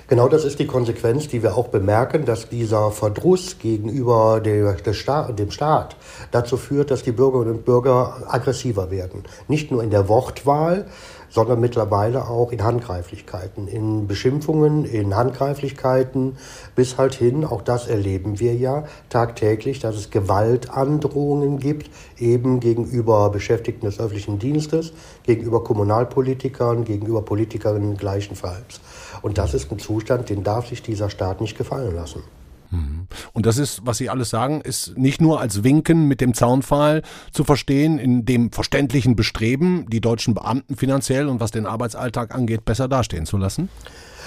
Genau 0.06 0.28
das 0.28 0.44
ist 0.44 0.58
die 0.58 0.66
Konsequenz, 0.66 1.28
die 1.28 1.42
wir 1.42 1.56
auch 1.56 1.68
bemerken, 1.68 2.26
dass 2.26 2.50
dieser 2.50 2.90
Verdruss 2.90 3.58
gegenüber 3.58 4.40
dem 4.40 5.50
Staat 5.50 5.96
dazu 6.30 6.58
führt, 6.58 6.90
dass 6.90 7.02
die 7.02 7.12
Bürgerinnen 7.12 7.56
und 7.56 7.64
Bürger 7.64 8.22
aggressiver 8.28 8.90
werden. 8.90 9.24
Nicht 9.48 9.70
nur 9.70 9.82
in 9.82 9.88
der 9.88 10.06
Wortwahl, 10.08 10.84
sondern 11.30 11.58
mittlerweile 11.58 12.28
auch 12.28 12.52
in 12.52 12.62
Handgreiflichkeiten, 12.62 13.66
in 13.66 14.06
Beschimpfungen, 14.06 14.84
in 14.84 15.16
Handgreiflichkeiten 15.16 16.36
bis 16.76 16.96
halt 16.98 17.14
hin, 17.14 17.44
auch 17.44 17.62
das 17.62 17.88
erleben 17.88 18.38
wir 18.38 18.54
ja 18.54 18.84
tagtäglich, 19.08 19.80
dass 19.80 19.96
es 19.96 20.10
Gewaltandrohungen 20.10 21.58
gibt, 21.58 21.90
eben 22.18 22.60
gegenüber 22.60 23.30
Beschäftigten 23.30 23.86
des 23.86 23.98
öffentlichen 23.98 24.38
Dienstes, 24.38 24.92
gegenüber 25.24 25.64
Kommunalpolitikern, 25.64 26.84
gegenüber 26.84 27.22
Politikerinnen 27.22 27.96
gleichenfalls. 27.96 28.80
Und 29.24 29.38
das 29.38 29.54
ist 29.54 29.72
ein 29.72 29.78
Zustand, 29.78 30.28
den 30.28 30.44
darf 30.44 30.68
sich 30.68 30.82
dieser 30.82 31.08
Staat 31.08 31.40
nicht 31.40 31.56
gefallen 31.56 31.94
lassen. 31.94 32.22
Mhm. 32.70 33.06
Und 33.32 33.46
das 33.46 33.56
ist, 33.56 33.80
was 33.82 33.96
Sie 33.96 34.10
alles 34.10 34.28
sagen, 34.28 34.60
ist 34.60 34.98
nicht 34.98 35.22
nur 35.22 35.40
als 35.40 35.64
Winken 35.64 36.06
mit 36.08 36.20
dem 36.20 36.34
Zaunpfahl 36.34 37.00
zu 37.32 37.42
verstehen, 37.42 37.98
in 37.98 38.26
dem 38.26 38.52
verständlichen 38.52 39.16
Bestreben, 39.16 39.86
die 39.88 40.02
deutschen 40.02 40.34
Beamten 40.34 40.76
finanziell 40.76 41.26
und 41.26 41.40
was 41.40 41.52
den 41.52 41.64
Arbeitsalltag 41.64 42.34
angeht, 42.34 42.66
besser 42.66 42.86
dastehen 42.86 43.24
zu 43.24 43.38
lassen? 43.38 43.70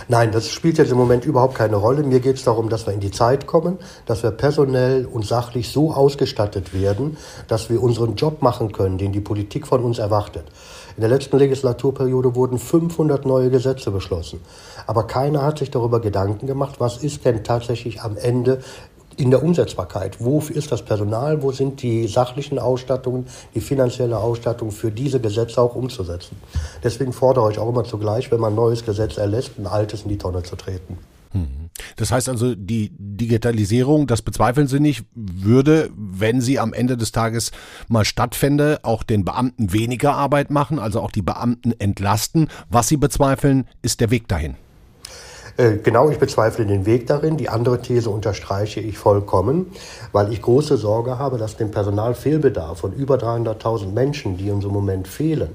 Nein, 0.07 0.31
das 0.31 0.49
spielt 0.49 0.77
jetzt 0.77 0.91
im 0.91 0.97
Moment 0.97 1.25
überhaupt 1.25 1.55
keine 1.55 1.75
Rolle. 1.75 2.03
Mir 2.03 2.19
geht 2.19 2.37
es 2.37 2.43
darum, 2.43 2.69
dass 2.69 2.85
wir 2.85 2.93
in 2.93 2.99
die 2.99 3.11
Zeit 3.11 3.47
kommen, 3.47 3.77
dass 4.05 4.23
wir 4.23 4.31
personell 4.31 5.05
und 5.05 5.25
sachlich 5.25 5.69
so 5.69 5.93
ausgestattet 5.93 6.73
werden, 6.73 7.17
dass 7.47 7.69
wir 7.69 7.81
unseren 7.81 8.15
Job 8.15 8.41
machen 8.41 8.71
können, 8.71 8.97
den 8.97 9.11
die 9.11 9.19
Politik 9.19 9.67
von 9.67 9.83
uns 9.83 9.99
erwartet. 9.99 10.45
In 10.95 11.01
der 11.01 11.09
letzten 11.09 11.37
Legislaturperiode 11.37 12.35
wurden 12.35 12.57
500 12.57 13.25
neue 13.25 13.51
Gesetze 13.51 13.91
beschlossen. 13.91 14.41
Aber 14.87 15.05
keiner 15.05 15.43
hat 15.43 15.59
sich 15.59 15.69
darüber 15.69 15.99
Gedanken 15.99 16.47
gemacht, 16.47 16.79
was 16.79 16.97
ist 16.97 17.23
denn 17.25 17.43
tatsächlich 17.43 18.01
am 18.01 18.17
Ende 18.17 18.61
in 19.17 19.31
der 19.31 19.43
Umsetzbarkeit. 19.43 20.17
Wo 20.19 20.39
ist 20.39 20.71
das 20.71 20.83
Personal? 20.83 21.41
Wo 21.41 21.51
sind 21.51 21.81
die 21.81 22.07
sachlichen 22.07 22.59
Ausstattungen, 22.59 23.25
die 23.55 23.61
finanzielle 23.61 24.17
Ausstattung 24.17 24.71
für 24.71 24.91
diese 24.91 25.19
Gesetze 25.19 25.61
auch 25.61 25.75
umzusetzen? 25.75 26.37
Deswegen 26.83 27.11
fordere 27.11 27.51
ich 27.51 27.59
auch 27.59 27.69
immer 27.69 27.83
zugleich, 27.83 28.31
wenn 28.31 28.39
man 28.39 28.53
ein 28.53 28.55
neues 28.55 28.85
Gesetz 28.85 29.17
erlässt, 29.17 29.57
ein 29.57 29.67
altes 29.67 30.03
in 30.03 30.09
die 30.09 30.17
Tonne 30.17 30.43
zu 30.43 30.55
treten. 30.55 30.97
Mhm. 31.33 31.69
Das 31.95 32.11
heißt 32.11 32.29
also, 32.29 32.55
die 32.55 32.91
Digitalisierung, 32.97 34.07
das 34.07 34.21
bezweifeln 34.21 34.67
Sie 34.67 34.79
nicht, 34.79 35.05
würde, 35.15 35.89
wenn 35.95 36.41
sie 36.41 36.59
am 36.59 36.73
Ende 36.73 36.97
des 36.97 37.11
Tages 37.11 37.51
mal 37.87 38.05
stattfände, 38.05 38.79
auch 38.83 39.03
den 39.03 39.25
Beamten 39.25 39.73
weniger 39.73 40.13
Arbeit 40.13 40.51
machen, 40.51 40.79
also 40.79 41.01
auch 41.01 41.11
die 41.11 41.21
Beamten 41.21 41.73
entlasten. 41.79 42.49
Was 42.69 42.87
Sie 42.87 42.97
bezweifeln, 42.97 43.67
ist 43.81 43.99
der 43.99 44.11
Weg 44.11 44.27
dahin. 44.27 44.55
Äh, 45.57 45.77
genau, 45.77 46.09
ich 46.09 46.19
bezweifle 46.19 46.65
den 46.67 46.85
Weg 46.85 47.07
darin. 47.07 47.35
Die 47.35 47.49
andere 47.49 47.81
These 47.81 48.11
unterstreiche 48.11 48.79
ich 48.79 48.97
vollkommen, 48.97 49.71
weil 50.11 50.31
ich 50.31 50.41
große 50.41 50.77
Sorge 50.77 51.17
habe, 51.17 51.39
dass 51.39 51.57
dem 51.57 51.71
Personalfehlbedarf 51.71 52.79
von 52.79 52.93
über 52.93 53.15
300.000 53.15 53.91
Menschen, 53.91 54.37
die 54.37 54.51
uns 54.51 54.63
im 54.65 54.71
Moment 54.71 55.07
fehlen, 55.07 55.49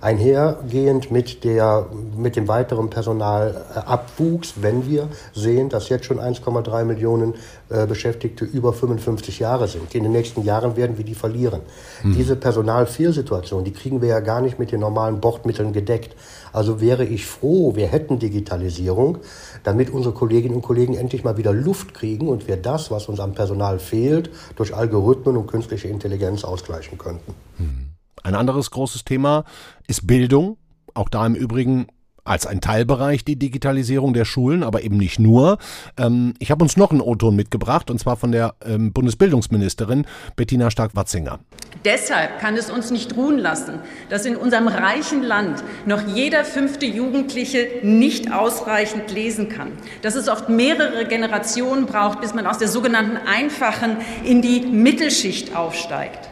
einhergehend 0.00 1.10
mit, 1.10 1.44
der, 1.44 1.86
mit 2.16 2.36
dem 2.36 2.48
weiteren 2.48 2.88
Personalabwuchs, 2.88 4.54
wenn 4.60 4.88
wir 4.88 5.08
sehen, 5.34 5.68
dass 5.68 5.88
jetzt 5.88 6.06
schon 6.06 6.18
1,3 6.18 6.84
Millionen 6.84 7.34
äh, 7.68 7.86
Beschäftigte 7.86 8.44
über 8.44 8.72
55 8.72 9.38
Jahre 9.38 9.68
sind. 9.68 9.94
In 9.94 10.04
den 10.04 10.12
nächsten 10.12 10.42
Jahren 10.42 10.76
werden 10.76 10.96
wir 10.96 11.04
die 11.04 11.14
verlieren. 11.14 11.60
Hm. 12.02 12.14
Diese 12.14 12.36
Personalfehlsituation, 12.36 13.64
die 13.64 13.72
kriegen 13.72 14.00
wir 14.00 14.08
ja 14.08 14.20
gar 14.20 14.40
nicht 14.40 14.58
mit 14.58 14.72
den 14.72 14.80
normalen 14.80 15.20
Bordmitteln 15.20 15.72
gedeckt. 15.72 16.16
Also 16.52 16.80
wäre 16.80 17.04
ich 17.04 17.26
froh, 17.26 17.76
wir 17.76 17.86
hätten 17.86 18.18
Digitalisierung, 18.18 19.18
damit 19.64 19.90
unsere 19.90 20.14
Kolleginnen 20.14 20.56
und 20.56 20.62
Kollegen 20.62 20.94
endlich 20.94 21.24
mal 21.24 21.36
wieder 21.36 21.52
Luft 21.52 21.94
kriegen 21.94 22.28
und 22.28 22.48
wir 22.48 22.56
das, 22.56 22.90
was 22.90 23.08
uns 23.08 23.20
am 23.20 23.34
Personal 23.34 23.78
fehlt, 23.78 24.30
durch 24.56 24.74
Algorithmen 24.74 25.36
und 25.36 25.46
künstliche 25.46 25.88
Intelligenz 25.88 26.42
ausgleichen 26.42 26.96
könnten. 26.96 27.34
Hm. 27.58 27.89
Ein 28.22 28.34
anderes 28.34 28.70
großes 28.70 29.04
Thema 29.04 29.44
ist 29.86 30.06
Bildung. 30.06 30.56
Auch 30.94 31.08
da 31.08 31.26
im 31.26 31.34
Übrigen 31.34 31.86
als 32.24 32.46
ein 32.46 32.60
Teilbereich 32.60 33.24
die 33.24 33.36
Digitalisierung 33.36 34.12
der 34.14 34.24
Schulen, 34.24 34.62
aber 34.62 34.82
eben 34.82 34.96
nicht 34.96 35.18
nur. 35.18 35.58
Ähm, 35.96 36.34
ich 36.38 36.50
habe 36.50 36.62
uns 36.62 36.76
noch 36.76 36.90
einen 36.90 37.00
O-Ton 37.00 37.34
mitgebracht, 37.34 37.90
und 37.90 37.98
zwar 37.98 38.16
von 38.16 38.32
der 38.32 38.54
ähm, 38.64 38.92
Bundesbildungsministerin 38.92 40.06
Bettina 40.36 40.70
Stark-Watzinger. 40.70 41.40
Deshalb 41.84 42.38
kann 42.40 42.56
es 42.56 42.70
uns 42.70 42.90
nicht 42.90 43.16
ruhen 43.16 43.38
lassen, 43.38 43.80
dass 44.10 44.26
in 44.26 44.36
unserem 44.36 44.68
reichen 44.68 45.22
Land 45.22 45.64
noch 45.86 46.06
jeder 46.06 46.44
fünfte 46.44 46.84
Jugendliche 46.84 47.66
nicht 47.82 48.32
ausreichend 48.32 49.10
lesen 49.10 49.48
kann. 49.48 49.72
Dass 50.02 50.14
es 50.14 50.28
oft 50.28 50.48
mehrere 50.48 51.06
Generationen 51.06 51.86
braucht, 51.86 52.20
bis 52.20 52.34
man 52.34 52.46
aus 52.46 52.58
der 52.58 52.68
sogenannten 52.68 53.16
einfachen 53.26 53.96
in 54.24 54.42
die 54.42 54.60
Mittelschicht 54.60 55.56
aufsteigt. 55.56 56.28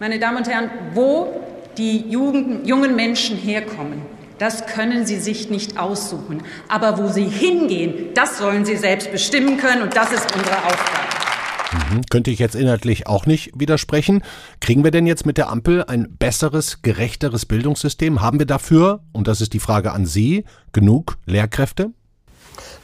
Meine 0.00 0.18
Damen 0.18 0.38
und 0.38 0.48
Herren, 0.48 0.70
wo 0.94 1.42
die 1.76 2.08
Jugend, 2.08 2.66
jungen 2.66 2.96
Menschen 2.96 3.36
herkommen, 3.36 4.00
das 4.38 4.64
können 4.66 5.04
sie 5.04 5.20
sich 5.20 5.50
nicht 5.50 5.78
aussuchen. 5.78 6.42
Aber 6.68 6.96
wo 6.96 7.08
sie 7.08 7.28
hingehen, 7.28 8.14
das 8.14 8.38
sollen 8.38 8.64
sie 8.64 8.76
selbst 8.76 9.12
bestimmen 9.12 9.58
können 9.58 9.82
und 9.82 9.94
das 9.94 10.10
ist 10.10 10.34
unsere 10.34 10.56
Aufgabe. 10.56 11.94
Mhm. 11.94 12.00
Könnte 12.08 12.30
ich 12.30 12.38
jetzt 12.38 12.54
inhaltlich 12.54 13.08
auch 13.08 13.26
nicht 13.26 13.52
widersprechen. 13.60 14.22
Kriegen 14.60 14.84
wir 14.84 14.90
denn 14.90 15.06
jetzt 15.06 15.26
mit 15.26 15.36
der 15.36 15.50
Ampel 15.50 15.84
ein 15.84 16.16
besseres, 16.18 16.80
gerechteres 16.80 17.44
Bildungssystem? 17.44 18.22
Haben 18.22 18.38
wir 18.38 18.46
dafür, 18.46 19.02
und 19.12 19.28
das 19.28 19.42
ist 19.42 19.52
die 19.52 19.60
Frage 19.60 19.92
an 19.92 20.06
Sie, 20.06 20.46
genug 20.72 21.18
Lehrkräfte? 21.26 21.90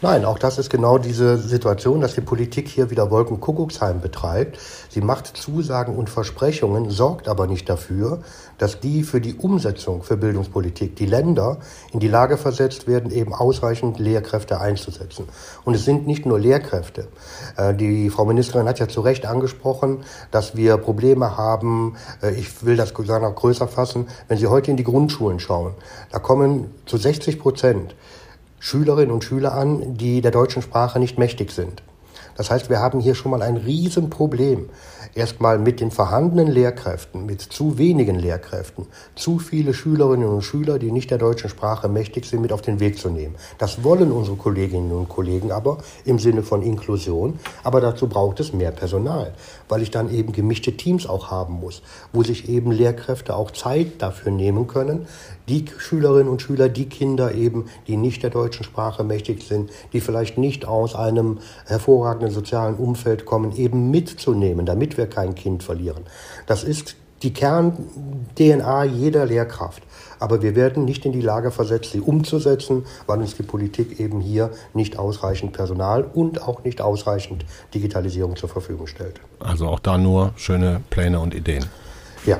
Nein, 0.02 0.26
auch 0.26 0.38
das 0.38 0.58
ist 0.58 0.68
genau 0.68 0.98
diese 0.98 1.38
Situation, 1.38 2.02
dass 2.02 2.14
die 2.14 2.20
Politik 2.20 2.68
hier 2.68 2.90
wieder 2.90 3.10
Wolkenkuckucksheim 3.10 4.02
betreibt. 4.02 4.58
Sie 4.90 5.00
macht 5.00 5.26
Zusagen 5.38 5.96
und 5.96 6.10
Versprechungen, 6.10 6.90
sorgt 6.90 7.28
aber 7.28 7.46
nicht 7.46 7.68
dafür, 7.70 8.20
dass 8.58 8.78
die 8.80 9.04
für 9.04 9.22
die 9.22 9.34
Umsetzung 9.34 10.02
für 10.02 10.18
Bildungspolitik, 10.18 10.96
die 10.96 11.06
Länder 11.06 11.56
in 11.94 12.00
die 12.00 12.08
Lage 12.08 12.36
versetzt 12.36 12.86
werden, 12.86 13.10
eben 13.10 13.32
ausreichend 13.32 13.98
Lehrkräfte 13.98 14.60
einzusetzen. 14.60 15.28
Und 15.64 15.74
es 15.74 15.86
sind 15.86 16.06
nicht 16.06 16.26
nur 16.26 16.38
Lehrkräfte. 16.38 17.08
Äh, 17.56 17.74
die 17.74 18.10
Frau 18.10 18.26
Ministerin 18.26 18.68
hat 18.68 18.78
ja 18.78 18.88
zu 18.88 19.00
Recht 19.00 19.24
angesprochen, 19.24 20.04
dass 20.30 20.56
wir 20.56 20.76
Probleme 20.76 21.38
haben, 21.38 21.96
äh, 22.22 22.34
ich 22.34 22.64
will 22.66 22.76
das 22.76 22.90
sogar 22.90 23.20
noch 23.20 23.34
größer 23.34 23.66
fassen, 23.66 24.08
wenn 24.28 24.36
Sie 24.36 24.46
heute 24.46 24.70
in 24.70 24.76
die 24.76 24.84
Grundschulen 24.84 25.40
schauen, 25.40 25.72
da 26.12 26.18
kommen 26.18 26.70
zu 26.84 26.98
60 26.98 27.38
Prozent 27.38 27.94
Schülerinnen 28.58 29.12
und 29.12 29.24
Schüler 29.24 29.54
an, 29.54 29.96
die 29.96 30.20
der 30.20 30.30
deutschen 30.30 30.62
Sprache 30.62 30.98
nicht 30.98 31.18
mächtig 31.18 31.50
sind. 31.50 31.82
Das 32.36 32.50
heißt, 32.50 32.68
wir 32.68 32.80
haben 32.80 33.00
hier 33.00 33.14
schon 33.14 33.30
mal 33.30 33.42
ein 33.42 33.56
Riesenproblem 33.56 34.68
erstmal 35.16 35.58
mit 35.58 35.80
den 35.80 35.90
vorhandenen 35.90 36.48
Lehrkräften, 36.48 37.26
mit 37.26 37.40
zu 37.40 37.78
wenigen 37.78 38.16
Lehrkräften, 38.16 38.86
zu 39.14 39.38
viele 39.38 39.72
Schülerinnen 39.72 40.28
und 40.28 40.42
Schüler, 40.42 40.78
die 40.78 40.92
nicht 40.92 41.10
der 41.10 41.18
deutschen 41.18 41.48
Sprache 41.48 41.88
mächtig 41.88 42.26
sind, 42.26 42.42
mit 42.42 42.52
auf 42.52 42.60
den 42.60 42.80
Weg 42.80 42.98
zu 42.98 43.08
nehmen. 43.08 43.34
Das 43.58 43.82
wollen 43.82 44.12
unsere 44.12 44.36
Kolleginnen 44.36 44.92
und 44.92 45.08
Kollegen 45.08 45.50
aber 45.52 45.78
im 46.04 46.18
Sinne 46.18 46.42
von 46.42 46.62
Inklusion. 46.62 47.38
Aber 47.64 47.80
dazu 47.80 48.08
braucht 48.08 48.40
es 48.40 48.52
mehr 48.52 48.70
Personal, 48.70 49.32
weil 49.68 49.82
ich 49.82 49.90
dann 49.90 50.12
eben 50.12 50.32
gemischte 50.32 50.76
Teams 50.76 51.06
auch 51.06 51.30
haben 51.30 51.54
muss, 51.54 51.82
wo 52.12 52.22
sich 52.22 52.48
eben 52.48 52.70
Lehrkräfte 52.70 53.34
auch 53.34 53.50
Zeit 53.50 54.02
dafür 54.02 54.32
nehmen 54.32 54.66
können, 54.66 55.06
die 55.48 55.64
Schülerinnen 55.78 56.28
und 56.28 56.42
Schüler, 56.42 56.68
die 56.68 56.86
Kinder 56.86 57.34
eben, 57.34 57.66
die 57.86 57.96
nicht 57.96 58.22
der 58.22 58.30
deutschen 58.30 58.64
Sprache 58.64 59.04
mächtig 59.04 59.42
sind, 59.42 59.70
die 59.92 60.00
vielleicht 60.00 60.38
nicht 60.38 60.66
aus 60.66 60.94
einem 60.94 61.38
hervorragenden 61.66 62.30
sozialen 62.30 62.74
Umfeld 62.74 63.24
kommen, 63.24 63.56
eben 63.56 63.90
mitzunehmen, 63.90 64.66
damit 64.66 64.96
wir 64.96 65.05
wir 65.06 65.10
kein 65.10 65.34
Kind 65.34 65.62
verlieren. 65.62 66.04
Das 66.46 66.64
ist 66.64 66.96
die 67.22 67.32
Kern-DNA 67.32 68.84
jeder 68.84 69.24
Lehrkraft. 69.24 69.82
Aber 70.18 70.42
wir 70.42 70.56
werden 70.56 70.84
nicht 70.86 71.04
in 71.04 71.12
die 71.12 71.20
Lage 71.20 71.50
versetzt, 71.50 71.92
sie 71.92 72.00
umzusetzen, 72.00 72.86
weil 73.06 73.18
uns 73.18 73.36
die 73.36 73.42
Politik 73.42 74.00
eben 74.00 74.20
hier 74.20 74.50
nicht 74.72 74.98
ausreichend 74.98 75.52
Personal 75.52 76.04
und 76.04 76.42
auch 76.42 76.64
nicht 76.64 76.80
ausreichend 76.80 77.44
Digitalisierung 77.74 78.36
zur 78.36 78.48
Verfügung 78.48 78.86
stellt. 78.86 79.20
Also 79.40 79.66
auch 79.66 79.78
da 79.78 79.98
nur 79.98 80.32
schöne 80.36 80.80
Pläne 80.88 81.20
und 81.20 81.34
Ideen. 81.34 81.66
Ja. 82.24 82.38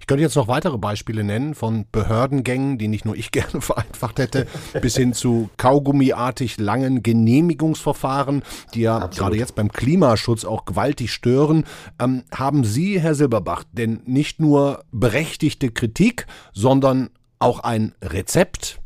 Ich 0.00 0.06
könnte 0.06 0.22
jetzt 0.22 0.36
noch 0.36 0.48
weitere 0.48 0.78
Beispiele 0.78 1.24
nennen 1.24 1.54
von 1.54 1.86
Behördengängen, 1.90 2.78
die 2.78 2.88
nicht 2.88 3.04
nur 3.04 3.16
ich 3.16 3.30
gerne 3.32 3.60
vereinfacht 3.60 4.18
hätte, 4.18 4.46
bis 4.80 4.96
hin 4.96 5.12
zu 5.12 5.50
kaugummiartig 5.56 6.58
langen 6.58 7.02
Genehmigungsverfahren, 7.02 8.42
die 8.74 8.80
ja 8.82 8.96
Absolut. 8.96 9.16
gerade 9.16 9.36
jetzt 9.36 9.54
beim 9.54 9.70
Klimaschutz 9.72 10.44
auch 10.44 10.64
gewaltig 10.64 11.12
stören. 11.12 11.64
Ähm, 12.00 12.24
haben 12.34 12.64
Sie, 12.64 13.00
Herr 13.00 13.14
Silberbach, 13.14 13.64
denn 13.72 14.00
nicht 14.06 14.40
nur 14.40 14.84
berechtigte 14.92 15.70
Kritik, 15.70 16.26
sondern 16.52 17.10
auch 17.38 17.60
ein 17.60 17.94
Rezept, 18.02 18.80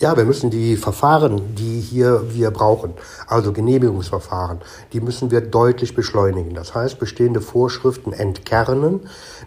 ja, 0.00 0.16
wir 0.16 0.24
müssen 0.24 0.50
die 0.50 0.76
Verfahren, 0.76 1.54
die 1.54 1.80
hier 1.80 2.22
wir 2.32 2.50
brauchen, 2.50 2.94
also 3.26 3.52
Genehmigungsverfahren, 3.52 4.60
die 4.92 5.00
müssen 5.00 5.30
wir 5.30 5.40
deutlich 5.40 5.94
beschleunigen. 5.94 6.54
Das 6.54 6.74
heißt, 6.74 6.98
bestehende 6.98 7.40
Vorschriften 7.40 8.12
entkernen. 8.12 9.00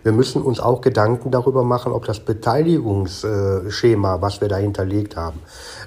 Wir 0.04 0.12
müssen 0.12 0.42
uns 0.42 0.60
auch 0.60 0.82
Gedanken 0.82 1.32
darüber 1.32 1.64
machen, 1.64 1.94
ob 1.94 2.06
das 2.06 2.20
Beteiligungsschema, 2.20 4.22
was 4.22 4.42
wir 4.42 4.50
da 4.50 4.58
hinterlegt 4.58 5.16
haben, 5.16 5.40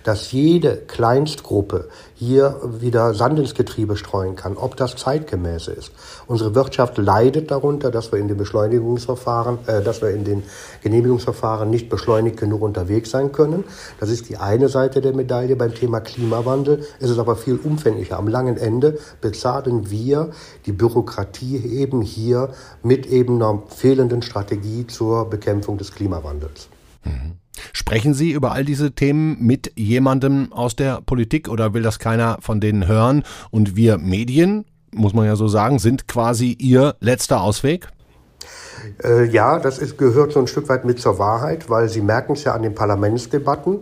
dass 0.03 0.33
jede 0.33 0.77
Kleinstgruppe 0.77 1.89
hier 2.15 2.61
wieder 2.81 3.15
Sand 3.15 3.39
ins 3.39 3.55
Getriebe 3.55 3.97
streuen 3.97 4.37
kann, 4.37 4.57
ob 4.57 4.77
das 4.77 4.97
zeitgemäß 4.97 5.69
ist. 5.69 5.93
Unsere 6.27 6.55
Wirtschaft 6.55 6.97
leidet 6.99 7.51
darunter, 7.51 7.91
dass 7.91 8.13
wir 8.13 8.19
in 8.19 8.29
den 8.29 8.37
Beschleunigungsverfahren, 8.37 9.59
äh, 9.67 9.83
dass 9.83 10.01
wir 10.01 10.11
in 10.11 10.25
den 10.25 10.43
Genehmigungsverfahren 10.83 11.69
nicht 11.69 11.89
beschleunigt 11.89 12.37
genug 12.37 12.63
unterwegs 12.63 13.11
sein 13.11 13.33
können. 13.33 13.65
Das 14.01 14.11
ist 14.11 14.29
die 14.29 14.37
eine 14.37 14.69
Seite 14.69 15.01
der 15.01 15.15
Medaille 15.15 15.57
beim 15.57 15.75
Thema 15.75 16.01
Klimawandel. 16.01 16.87
Es 17.01 17.11
ist 17.11 17.19
aber 17.19 17.37
viel 17.37 17.57
umfänglicher. 17.57 18.19
Am 18.19 18.29
langen 18.29 18.57
Ende 18.57 18.99
bezahlen 19.21 19.91
wir 19.91 20.31
die 20.67 20.73
Bürokratie 20.73 21.57
eben 21.57 22.01
hier 22.03 22.51
mit 22.83 23.07
eben 23.07 23.43
einer 23.43 23.63
fehlenden 23.69 24.23
Strategie 24.23 24.87
zur 24.87 25.29
Bekämpfung 25.29 25.79
des 25.79 25.93
Klimawandels. 25.93 26.69
Mhm. 27.05 27.44
Sprechen 27.73 28.15
Sie 28.15 28.33
über 28.33 28.53
all 28.53 28.65
diese 28.65 28.93
Themen 28.93 29.37
mit 29.41 29.73
jemandem 29.77 30.53
aus 30.53 30.77
der 30.77 31.01
Politik 31.01 31.49
oder 31.49 31.75
will 31.75 31.83
das 31.83 31.99
keiner 31.99 32.39
von 32.41 32.61
denen 32.61 32.87
hören? 32.87 33.25
Und 33.51 33.77
wir 33.77 33.99
Medien, 33.99 34.65
muss 34.93 35.15
man 35.15 35.27
ja 35.27 35.37
so 35.37 35.49
sagen, 35.49 35.79
sind 35.79 36.09
quasi 36.09 36.53
Ihr 36.53 36.97
letzter 37.01 37.41
Ausweg? 37.41 37.89
Äh, 39.03 39.25
ja, 39.31 39.59
das 39.59 39.79
ist, 39.79 39.99
gehört 39.99 40.33
so 40.33 40.41
ein 40.41 40.47
Stück 40.47 40.69
weit 40.69 40.85
mit 40.85 41.01
zur 41.01 41.19
Wahrheit, 41.19 41.71
weil 41.71 41.89
Sie 41.89 42.01
merken 42.03 42.33
es 42.35 42.45
ja 42.45 42.55
an 42.55 42.63
den 42.63 42.75
Parlamentsdebatten. 42.75 43.81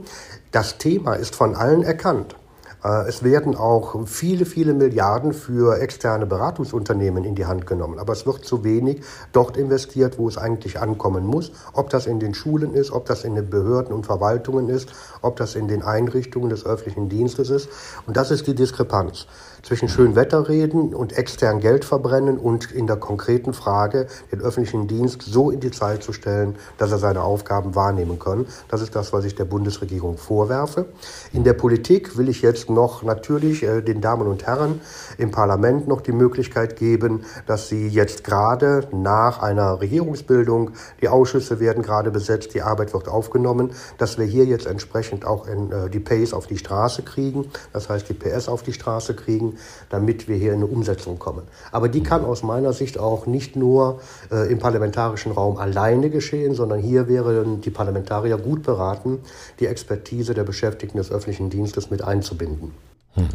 Das 0.51 0.79
Thema 0.79 1.15
ist 1.15 1.35
von 1.35 1.55
allen 1.55 1.83
erkannt. 1.83 2.37
Äh, 2.85 3.09
es 3.09 3.23
werden 3.23 3.55
auch 3.55 4.07
viele, 4.07 4.45
viele 4.45 4.75
Milliarden 4.75 5.33
für 5.33 5.81
externe 5.81 6.27
Beratungsunternehmen 6.27 7.25
in 7.25 7.35
die 7.35 7.47
Hand 7.47 7.67
genommen. 7.67 7.99
Aber 7.99 8.13
es 8.13 8.27
wird 8.27 8.45
zu 8.45 8.65
wenig 8.65 9.03
dort 9.33 9.57
investiert, 9.57 10.19
wo 10.19 10.29
es 10.29 10.39
eigentlich 10.39 10.81
ankommen 10.81 11.27
muss. 11.27 11.53
Ob 11.73 11.91
das 11.91 12.07
in 12.07 12.21
den 12.21 12.35
Schulen 12.35 12.75
ist, 12.75 12.91
ob 12.91 13.07
das 13.07 13.25
in 13.25 13.35
den 13.35 13.51
Behörden 13.51 13.93
und 13.93 14.07
Verwaltungen 14.07 14.69
ist, 14.69 14.91
ob 15.21 15.37
das 15.37 15.55
in 15.55 15.69
den 15.69 15.83
Einrichtungen 15.83 16.51
des 16.51 16.67
öffentlichen 16.67 17.09
Dienstes 17.09 17.51
ist. 17.51 17.69
Und 18.07 18.17
das 18.17 18.31
ist 18.31 18.47
die 18.47 18.55
Diskrepanz 18.55 19.27
zwischen 19.63 19.89
Schönwetterreden 19.89 20.95
und 20.95 21.17
extern 21.17 21.61
Geld 21.61 21.85
verbrennen 21.85 22.39
und 22.39 22.73
in 22.73 22.87
der 22.87 22.97
konkreten 22.97 23.53
Frage 23.53 24.09
den 24.31 24.41
öffentlichen 24.41 24.89
Dienst 24.89 25.23
so 25.23 25.51
in 25.51 25.61
die 25.61 25.71
Zeit 25.71 26.03
zu 26.03 26.13
stellen, 26.13 26.57
dass 26.79 26.91
er 26.91 26.99
seine 26.99 27.23
Aufgaben 27.23 27.75
wahrnehmen 27.75 28.19
kann. 28.19 28.47
Das 28.69 28.83
ist 28.83 28.97
das, 28.97 29.13
was 29.13 29.25
ich 29.25 29.35
der 29.35 29.45
Bundesregierung 29.45 30.19
vorwerfe. 30.19 30.87
In 31.33 31.45
der 31.45 31.53
Politik 31.53 32.17
will 32.17 32.29
ich 32.29 32.43
jetzt 32.43 32.71
noch 32.71 33.03
natürlich 33.03 33.63
äh, 33.63 33.83
den 33.83 34.01
Damen 34.01 34.27
und 34.27 34.47
Herren 34.47 34.81
im 35.19 35.31
Parlament 35.31 35.87
noch 35.87 36.01
die 36.01 36.13
Möglichkeit 36.13 36.77
geben, 36.77 37.25
dass 37.47 37.69
sie 37.69 37.87
jetzt 37.87 38.25
gerade 38.25 38.89
nach 38.93 39.41
einer 39.41 39.81
Regierungsbildung, 39.81 40.73
die 41.01 41.09
Ausschüsse 41.09 41.61
werden 41.61 41.83
gerade 41.83 42.11
besetzt, 42.11 42.55
die 42.55 42.63
Arbeit 42.63 42.93
wird 42.93 43.09
aufgenommen, 43.09 43.71
dass 43.99 44.19
wir 44.19 44.27
hier 44.27 44.45
jetzt 44.45 44.67
entsprechend 44.67 45.25
auch 45.25 45.47
in, 45.47 45.71
äh, 45.71 45.89
die 45.89 46.01
Pace 46.01 46.33
auf 46.35 46.47
die 46.47 46.59
Straße 46.59 47.03
kriegen, 47.03 47.51
das 47.73 47.89
heißt 47.89 48.09
die 48.09 48.15
PS 48.15 48.49
auf 48.49 48.63
die 48.63 48.73
Straße 48.73 49.15
kriegen, 49.15 49.52
damit 49.91 50.29
wir 50.29 50.37
hier 50.37 50.53
in 50.53 50.57
eine 50.57 50.67
Umsetzung 50.67 51.19
kommen. 51.19 51.43
Aber 51.71 51.89
die 51.89 52.03
kann 52.03 52.25
aus 52.25 52.43
meiner 52.43 52.73
Sicht 52.73 52.99
auch 52.99 53.27
nicht 53.27 53.57
nur 53.57 54.01
äh, 54.31 54.51
im 54.51 54.59
parlamentarischen 54.59 55.33
Raum 55.33 55.57
alleine 55.57 56.11
geschehen, 56.11 56.55
sondern 56.55 56.81
hier 56.81 57.09
wären 57.09 57.61
die 57.61 57.71
Parlamentarier 57.71 58.39
gut 58.39 58.63
beraten, 58.63 59.21
die 59.61 59.67
Expertise 59.67 60.35
der 60.35 60.45
Beschäftigten 60.45 60.99
des 60.99 61.11
öffentlichen 61.11 61.51
Dienstes 61.51 61.91
mit 61.91 62.03
einzubinden. 62.03 62.73
Hm. 63.15 63.29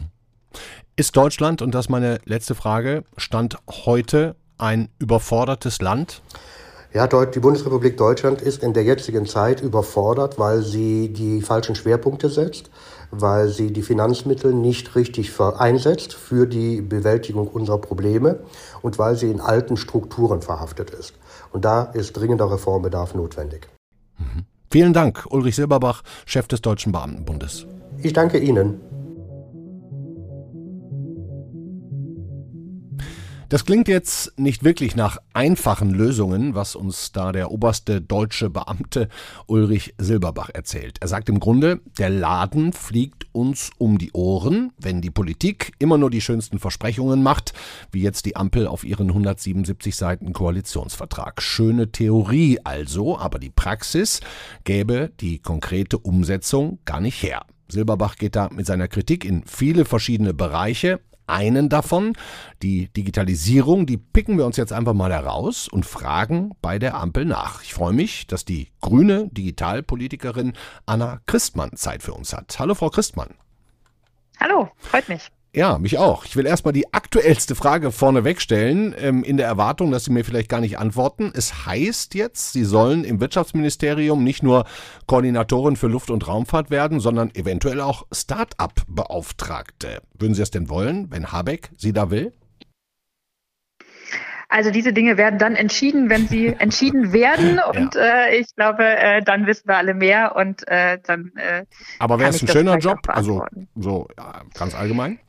Ist 0.95 1.15
Deutschland, 1.15 1.61
und 1.61 1.75
das 1.75 1.85
ist 1.85 1.89
meine 1.89 2.19
letzte 2.25 2.55
Frage, 2.55 3.03
Stand 3.17 3.57
heute 3.69 4.35
ein 4.57 4.89
überfordertes 4.97 5.79
Land? 5.81 6.21
Ja, 6.93 7.05
die 7.05 7.39
Bundesrepublik 7.39 7.97
Deutschland 7.97 8.41
ist 8.41 8.63
in 8.63 8.73
der 8.73 8.83
jetzigen 8.83 9.27
Zeit 9.27 9.61
überfordert, 9.61 10.39
weil 10.39 10.63
sie 10.63 11.13
die 11.13 11.41
falschen 11.41 11.75
Schwerpunkte 11.75 12.29
setzt 12.29 12.71
weil 13.11 13.49
sie 13.49 13.71
die 13.71 13.81
Finanzmittel 13.81 14.53
nicht 14.53 14.95
richtig 14.95 15.39
einsetzt 15.39 16.13
für 16.13 16.45
die 16.45 16.81
Bewältigung 16.81 17.47
unserer 17.47 17.79
Probleme 17.79 18.39
und 18.81 18.99
weil 18.99 19.15
sie 19.15 19.31
in 19.31 19.39
alten 19.39 19.77
Strukturen 19.77 20.41
verhaftet 20.41 20.89
ist. 20.91 21.13
Und 21.51 21.65
da 21.65 21.83
ist 21.83 22.13
dringender 22.13 22.51
Reformbedarf 22.51 23.15
notwendig. 23.15 23.67
Mhm. 24.17 24.45
Vielen 24.69 24.93
Dank, 24.93 25.25
Ulrich 25.29 25.55
Silberbach, 25.55 26.03
Chef 26.25 26.47
des 26.47 26.61
Deutschen 26.61 26.91
Beamtenbundes. 26.91 27.65
Ich 28.03 28.13
danke 28.13 28.37
Ihnen. 28.37 28.79
Das 33.49 33.63
klingt 33.63 33.87
jetzt 33.87 34.37
nicht 34.37 34.65
wirklich 34.65 34.97
nach 34.97 35.19
einfachen 35.31 35.91
Lösungen, 35.91 36.53
was 36.53 36.75
uns 36.75 37.13
da 37.13 37.31
der 37.31 37.49
oberste 37.49 38.01
deutsche 38.01 38.49
Beamte 38.49 39.07
Ulrich 39.45 39.95
Silberbach 39.97 40.49
erzählt. 40.53 40.97
Er 40.99 41.07
sagt 41.07 41.29
im 41.29 41.39
Grunde, 41.39 41.79
der 41.97 42.09
Laden 42.09 42.73
fliegt 42.73 43.25
uns 43.31 43.71
um 43.77 43.99
die 43.99 44.11
Ohren, 44.11 44.73
wenn 44.77 44.99
die 44.99 45.11
Politik 45.11 45.71
immer 45.79 45.97
nur 45.97 46.09
die 46.09 46.19
schönsten 46.19 46.59
Versprechungen 46.59 47.23
macht, 47.23 47.53
wie 47.89 48.01
jetzt 48.01 48.25
die 48.25 48.35
Ampel 48.35 48.67
auf 48.67 48.83
ihren 48.83 49.07
177 49.07 49.95
Seiten 49.95 50.33
Koalitionsvertrag. 50.33 51.41
Schöne 51.41 51.89
Theorie 51.93 52.59
also, 52.65 53.17
aber 53.17 53.39
die 53.39 53.49
Praxis 53.49 54.19
gäbe 54.65 55.13
die 55.21 55.39
konkrete 55.39 55.97
Umsetzung 55.97 56.79
gar 56.83 56.99
nicht 56.99 57.23
her. 57.23 57.45
Silberbach 57.69 58.17
geht 58.17 58.35
da 58.35 58.49
mit 58.51 58.65
seiner 58.65 58.89
Kritik 58.89 59.23
in 59.23 59.43
viele 59.45 59.85
verschiedene 59.85 60.33
Bereiche, 60.33 60.99
einen 61.27 61.69
davon, 61.69 62.13
die 62.61 62.89
Digitalisierung, 62.89 63.85
die 63.85 63.97
picken 63.97 64.37
wir 64.37 64.45
uns 64.45 64.57
jetzt 64.57 64.73
einfach 64.73 64.93
mal 64.93 65.11
heraus 65.11 65.67
und 65.67 65.85
fragen 65.85 66.51
bei 66.61 66.79
der 66.79 66.95
Ampel 66.95 67.25
nach. 67.25 67.63
Ich 67.63 67.73
freue 67.73 67.93
mich, 67.93 68.27
dass 68.27 68.45
die 68.45 68.69
grüne 68.81 69.29
Digitalpolitikerin 69.31 70.53
Anna 70.85 71.21
Christmann 71.25 71.75
Zeit 71.75 72.01
für 72.03 72.13
uns 72.13 72.33
hat. 72.33 72.57
Hallo, 72.59 72.73
Frau 72.73 72.89
Christmann. 72.89 73.35
Hallo, 74.39 74.69
freut 74.77 75.09
mich. 75.09 75.31
Ja, 75.57 75.79
mich 75.79 75.97
auch. 75.97 76.23
Ich 76.23 76.35
will 76.35 76.45
erstmal 76.45 76.71
die 76.71 76.93
aktuellste 76.93 77.55
Frage 77.55 77.91
vorneweg 77.91 78.41
stellen, 78.41 78.93
ähm, 78.95 79.23
in 79.23 79.37
der 79.37 79.47
Erwartung, 79.47 79.89
dass 79.89 80.05
Sie 80.05 80.11
mir 80.11 80.23
vielleicht 80.23 80.49
gar 80.49 80.61
nicht 80.61 80.77
antworten. 80.77 81.31
Es 81.33 81.65
heißt 81.65 82.13
jetzt, 82.13 82.53
Sie 82.53 82.63
sollen 82.63 83.03
im 83.03 83.19
Wirtschaftsministerium 83.19 84.23
nicht 84.23 84.43
nur 84.43 84.65
Koordinatorin 85.07 85.75
für 85.75 85.87
Luft- 85.87 86.11
und 86.11 86.27
Raumfahrt 86.27 86.69
werden, 86.69 86.99
sondern 86.99 87.33
eventuell 87.33 87.81
auch 87.81 88.05
Start-up-Beauftragte. 88.11 90.03
Würden 90.13 90.35
Sie 90.35 90.43
es 90.43 90.51
denn 90.51 90.69
wollen, 90.69 91.09
wenn 91.09 91.31
Habeck 91.31 91.71
Sie 91.75 91.91
da 91.91 92.11
will? 92.11 92.33
Also 94.49 94.69
diese 94.69 94.93
Dinge 94.93 95.17
werden 95.17 95.39
dann 95.39 95.55
entschieden, 95.55 96.11
wenn 96.11 96.27
sie 96.27 96.47
entschieden 96.59 97.13
werden. 97.13 97.59
Und 97.59 97.95
ja. 97.95 98.27
äh, 98.27 98.37
ich 98.37 98.55
glaube, 98.55 98.83
äh, 98.83 99.23
dann 99.23 99.47
wissen 99.47 99.67
wir 99.67 99.77
alle 99.77 99.95
mehr 99.95 100.35
und 100.35 100.67
äh, 100.67 100.99
dann. 101.03 101.31
Äh, 101.35 101.65
Aber 101.97 102.19
wäre 102.19 102.29
es 102.29 102.43
ein 102.43 102.47
schöner 102.47 102.77
Job? 102.77 102.99
Also 103.07 103.43
so 103.75 104.07
ganz 104.53 104.75
allgemein? 104.75 105.19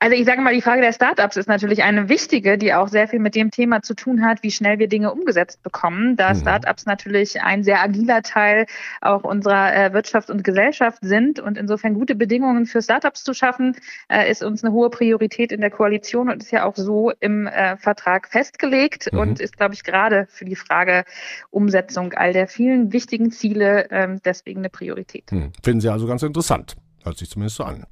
Also 0.00 0.14
ich 0.14 0.26
sage 0.26 0.40
mal, 0.40 0.54
die 0.54 0.62
Frage 0.62 0.80
der 0.80 0.92
Startups 0.92 1.36
ist 1.36 1.48
natürlich 1.48 1.82
eine 1.82 2.08
wichtige, 2.08 2.56
die 2.56 2.72
auch 2.72 2.86
sehr 2.86 3.08
viel 3.08 3.18
mit 3.18 3.34
dem 3.34 3.50
Thema 3.50 3.82
zu 3.82 3.94
tun 3.94 4.24
hat, 4.24 4.44
wie 4.44 4.52
schnell 4.52 4.78
wir 4.78 4.86
Dinge 4.86 5.12
umgesetzt 5.12 5.62
bekommen. 5.64 6.16
Da 6.16 6.34
mhm. 6.34 6.38
Startups 6.38 6.86
natürlich 6.86 7.42
ein 7.42 7.64
sehr 7.64 7.82
agiler 7.82 8.22
Teil 8.22 8.66
auch 9.00 9.24
unserer 9.24 9.74
äh, 9.74 9.92
Wirtschaft 9.92 10.30
und 10.30 10.44
Gesellschaft 10.44 10.98
sind 11.02 11.40
und 11.40 11.58
insofern 11.58 11.94
gute 11.94 12.14
Bedingungen 12.14 12.66
für 12.66 12.80
Startups 12.80 13.24
zu 13.24 13.34
schaffen, 13.34 13.76
äh, 14.08 14.30
ist 14.30 14.44
uns 14.44 14.62
eine 14.62 14.72
hohe 14.72 14.88
Priorität 14.88 15.50
in 15.50 15.60
der 15.60 15.70
Koalition 15.70 16.30
und 16.30 16.44
ist 16.44 16.52
ja 16.52 16.64
auch 16.64 16.76
so 16.76 17.10
im 17.18 17.48
äh, 17.48 17.76
Vertrag 17.76 18.28
festgelegt 18.28 19.12
mhm. 19.12 19.18
und 19.18 19.40
ist, 19.40 19.56
glaube 19.56 19.74
ich, 19.74 19.82
gerade 19.82 20.26
für 20.28 20.44
die 20.44 20.56
Frage 20.56 21.04
Umsetzung 21.50 22.12
all 22.12 22.32
der 22.32 22.46
vielen 22.46 22.92
wichtigen 22.92 23.32
Ziele 23.32 23.88
ähm, 23.90 24.20
deswegen 24.24 24.60
eine 24.60 24.70
Priorität. 24.70 25.32
Mhm. 25.32 25.52
Finden 25.60 25.80
Sie 25.80 25.88
also 25.88 26.06
ganz 26.06 26.22
interessant. 26.22 26.76
Hört 27.02 27.18
sich 27.18 27.30
zumindest 27.30 27.56
so 27.56 27.64
an. 27.64 27.84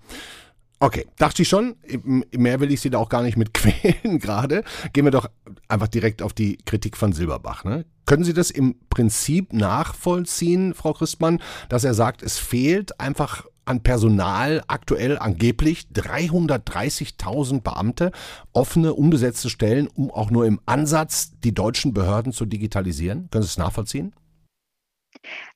Okay, 0.78 1.06
dachte 1.16 1.42
ich 1.42 1.48
schon. 1.48 1.76
Mehr 2.04 2.60
will 2.60 2.70
ich 2.70 2.82
Sie 2.82 2.90
da 2.90 2.98
auch 2.98 3.08
gar 3.08 3.22
nicht 3.22 3.36
mit 3.36 3.54
quälen 3.54 4.18
gerade. 4.18 4.62
Gehen 4.92 5.04
wir 5.04 5.10
doch 5.10 5.28
einfach 5.68 5.88
direkt 5.88 6.22
auf 6.22 6.32
die 6.32 6.58
Kritik 6.58 6.96
von 6.96 7.12
Silberbach. 7.12 7.64
Ne? 7.64 7.86
Können 8.04 8.24
Sie 8.24 8.34
das 8.34 8.50
im 8.50 8.76
Prinzip 8.90 9.52
nachvollziehen, 9.52 10.74
Frau 10.74 10.92
Christmann, 10.92 11.40
dass 11.68 11.84
er 11.84 11.94
sagt, 11.94 12.22
es 12.22 12.38
fehlt 12.38 13.00
einfach 13.00 13.46
an 13.64 13.82
Personal 13.82 14.62
aktuell 14.68 15.18
angeblich 15.18 15.86
330.000 15.92 17.62
Beamte, 17.62 18.12
offene, 18.52 18.94
unbesetzte 18.94 19.50
Stellen, 19.50 19.88
um 19.88 20.10
auch 20.10 20.30
nur 20.30 20.46
im 20.46 20.60
Ansatz 20.66 21.32
die 21.42 21.52
deutschen 21.52 21.92
Behörden 21.92 22.32
zu 22.32 22.44
digitalisieren? 22.46 23.28
Können 23.30 23.42
Sie 23.42 23.48
es 23.48 23.58
nachvollziehen? 23.58 24.14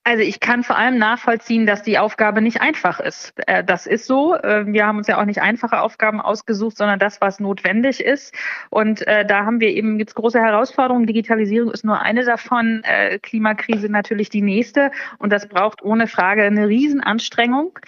Also 0.03 0.23
ich 0.23 0.41
kann 0.41 0.65
vor 0.65 0.79
allem 0.79 0.99
nachvollziehen, 0.99 1.67
dass 1.67 1.83
die 1.83 1.99
Aufgabe 1.99 2.41
nicht 2.41 2.63
einfach 2.63 3.01
ist. 3.01 3.35
Äh, 3.47 3.63
das 3.63 3.87
ist 3.87 4.07
so. 4.07 4.35
Äh, 4.35 4.65
wir 4.67 4.87
haben 4.87 4.99
uns 4.99 5.09
ja 5.09 5.21
auch 5.21 5.27
nicht 5.27 5.43
einfache 5.43 5.81
Aufgaben 5.81 6.21
ausgesucht, 6.21 6.79
sondern 6.79 6.99
das, 6.99 7.21
was 7.21 7.39
notwendig 7.39 8.01
ist. 8.03 8.35
Und 8.71 9.07
äh, 9.07 9.27
da 9.27 9.45
haben 9.45 9.61
wir 9.61 9.69
eben 9.69 9.99
jetzt 9.99 10.15
große 10.15 10.41
Herausforderungen. 10.41 11.07
Digitalisierung 11.07 11.71
ist 11.71 11.85
nur 11.85 12.01
eine 12.01 12.25
davon, 12.25 12.83
Klimakrise 13.23 13.89
natürlich 13.89 14.31
die 14.31 14.43
nächste. 14.43 14.91
Und 15.19 15.31
das 15.31 15.49
braucht 15.49 15.83
ohne 15.83 16.07
Frage 16.07 16.45
eine 16.45 16.69
Riesenanstrengung 16.69 17.79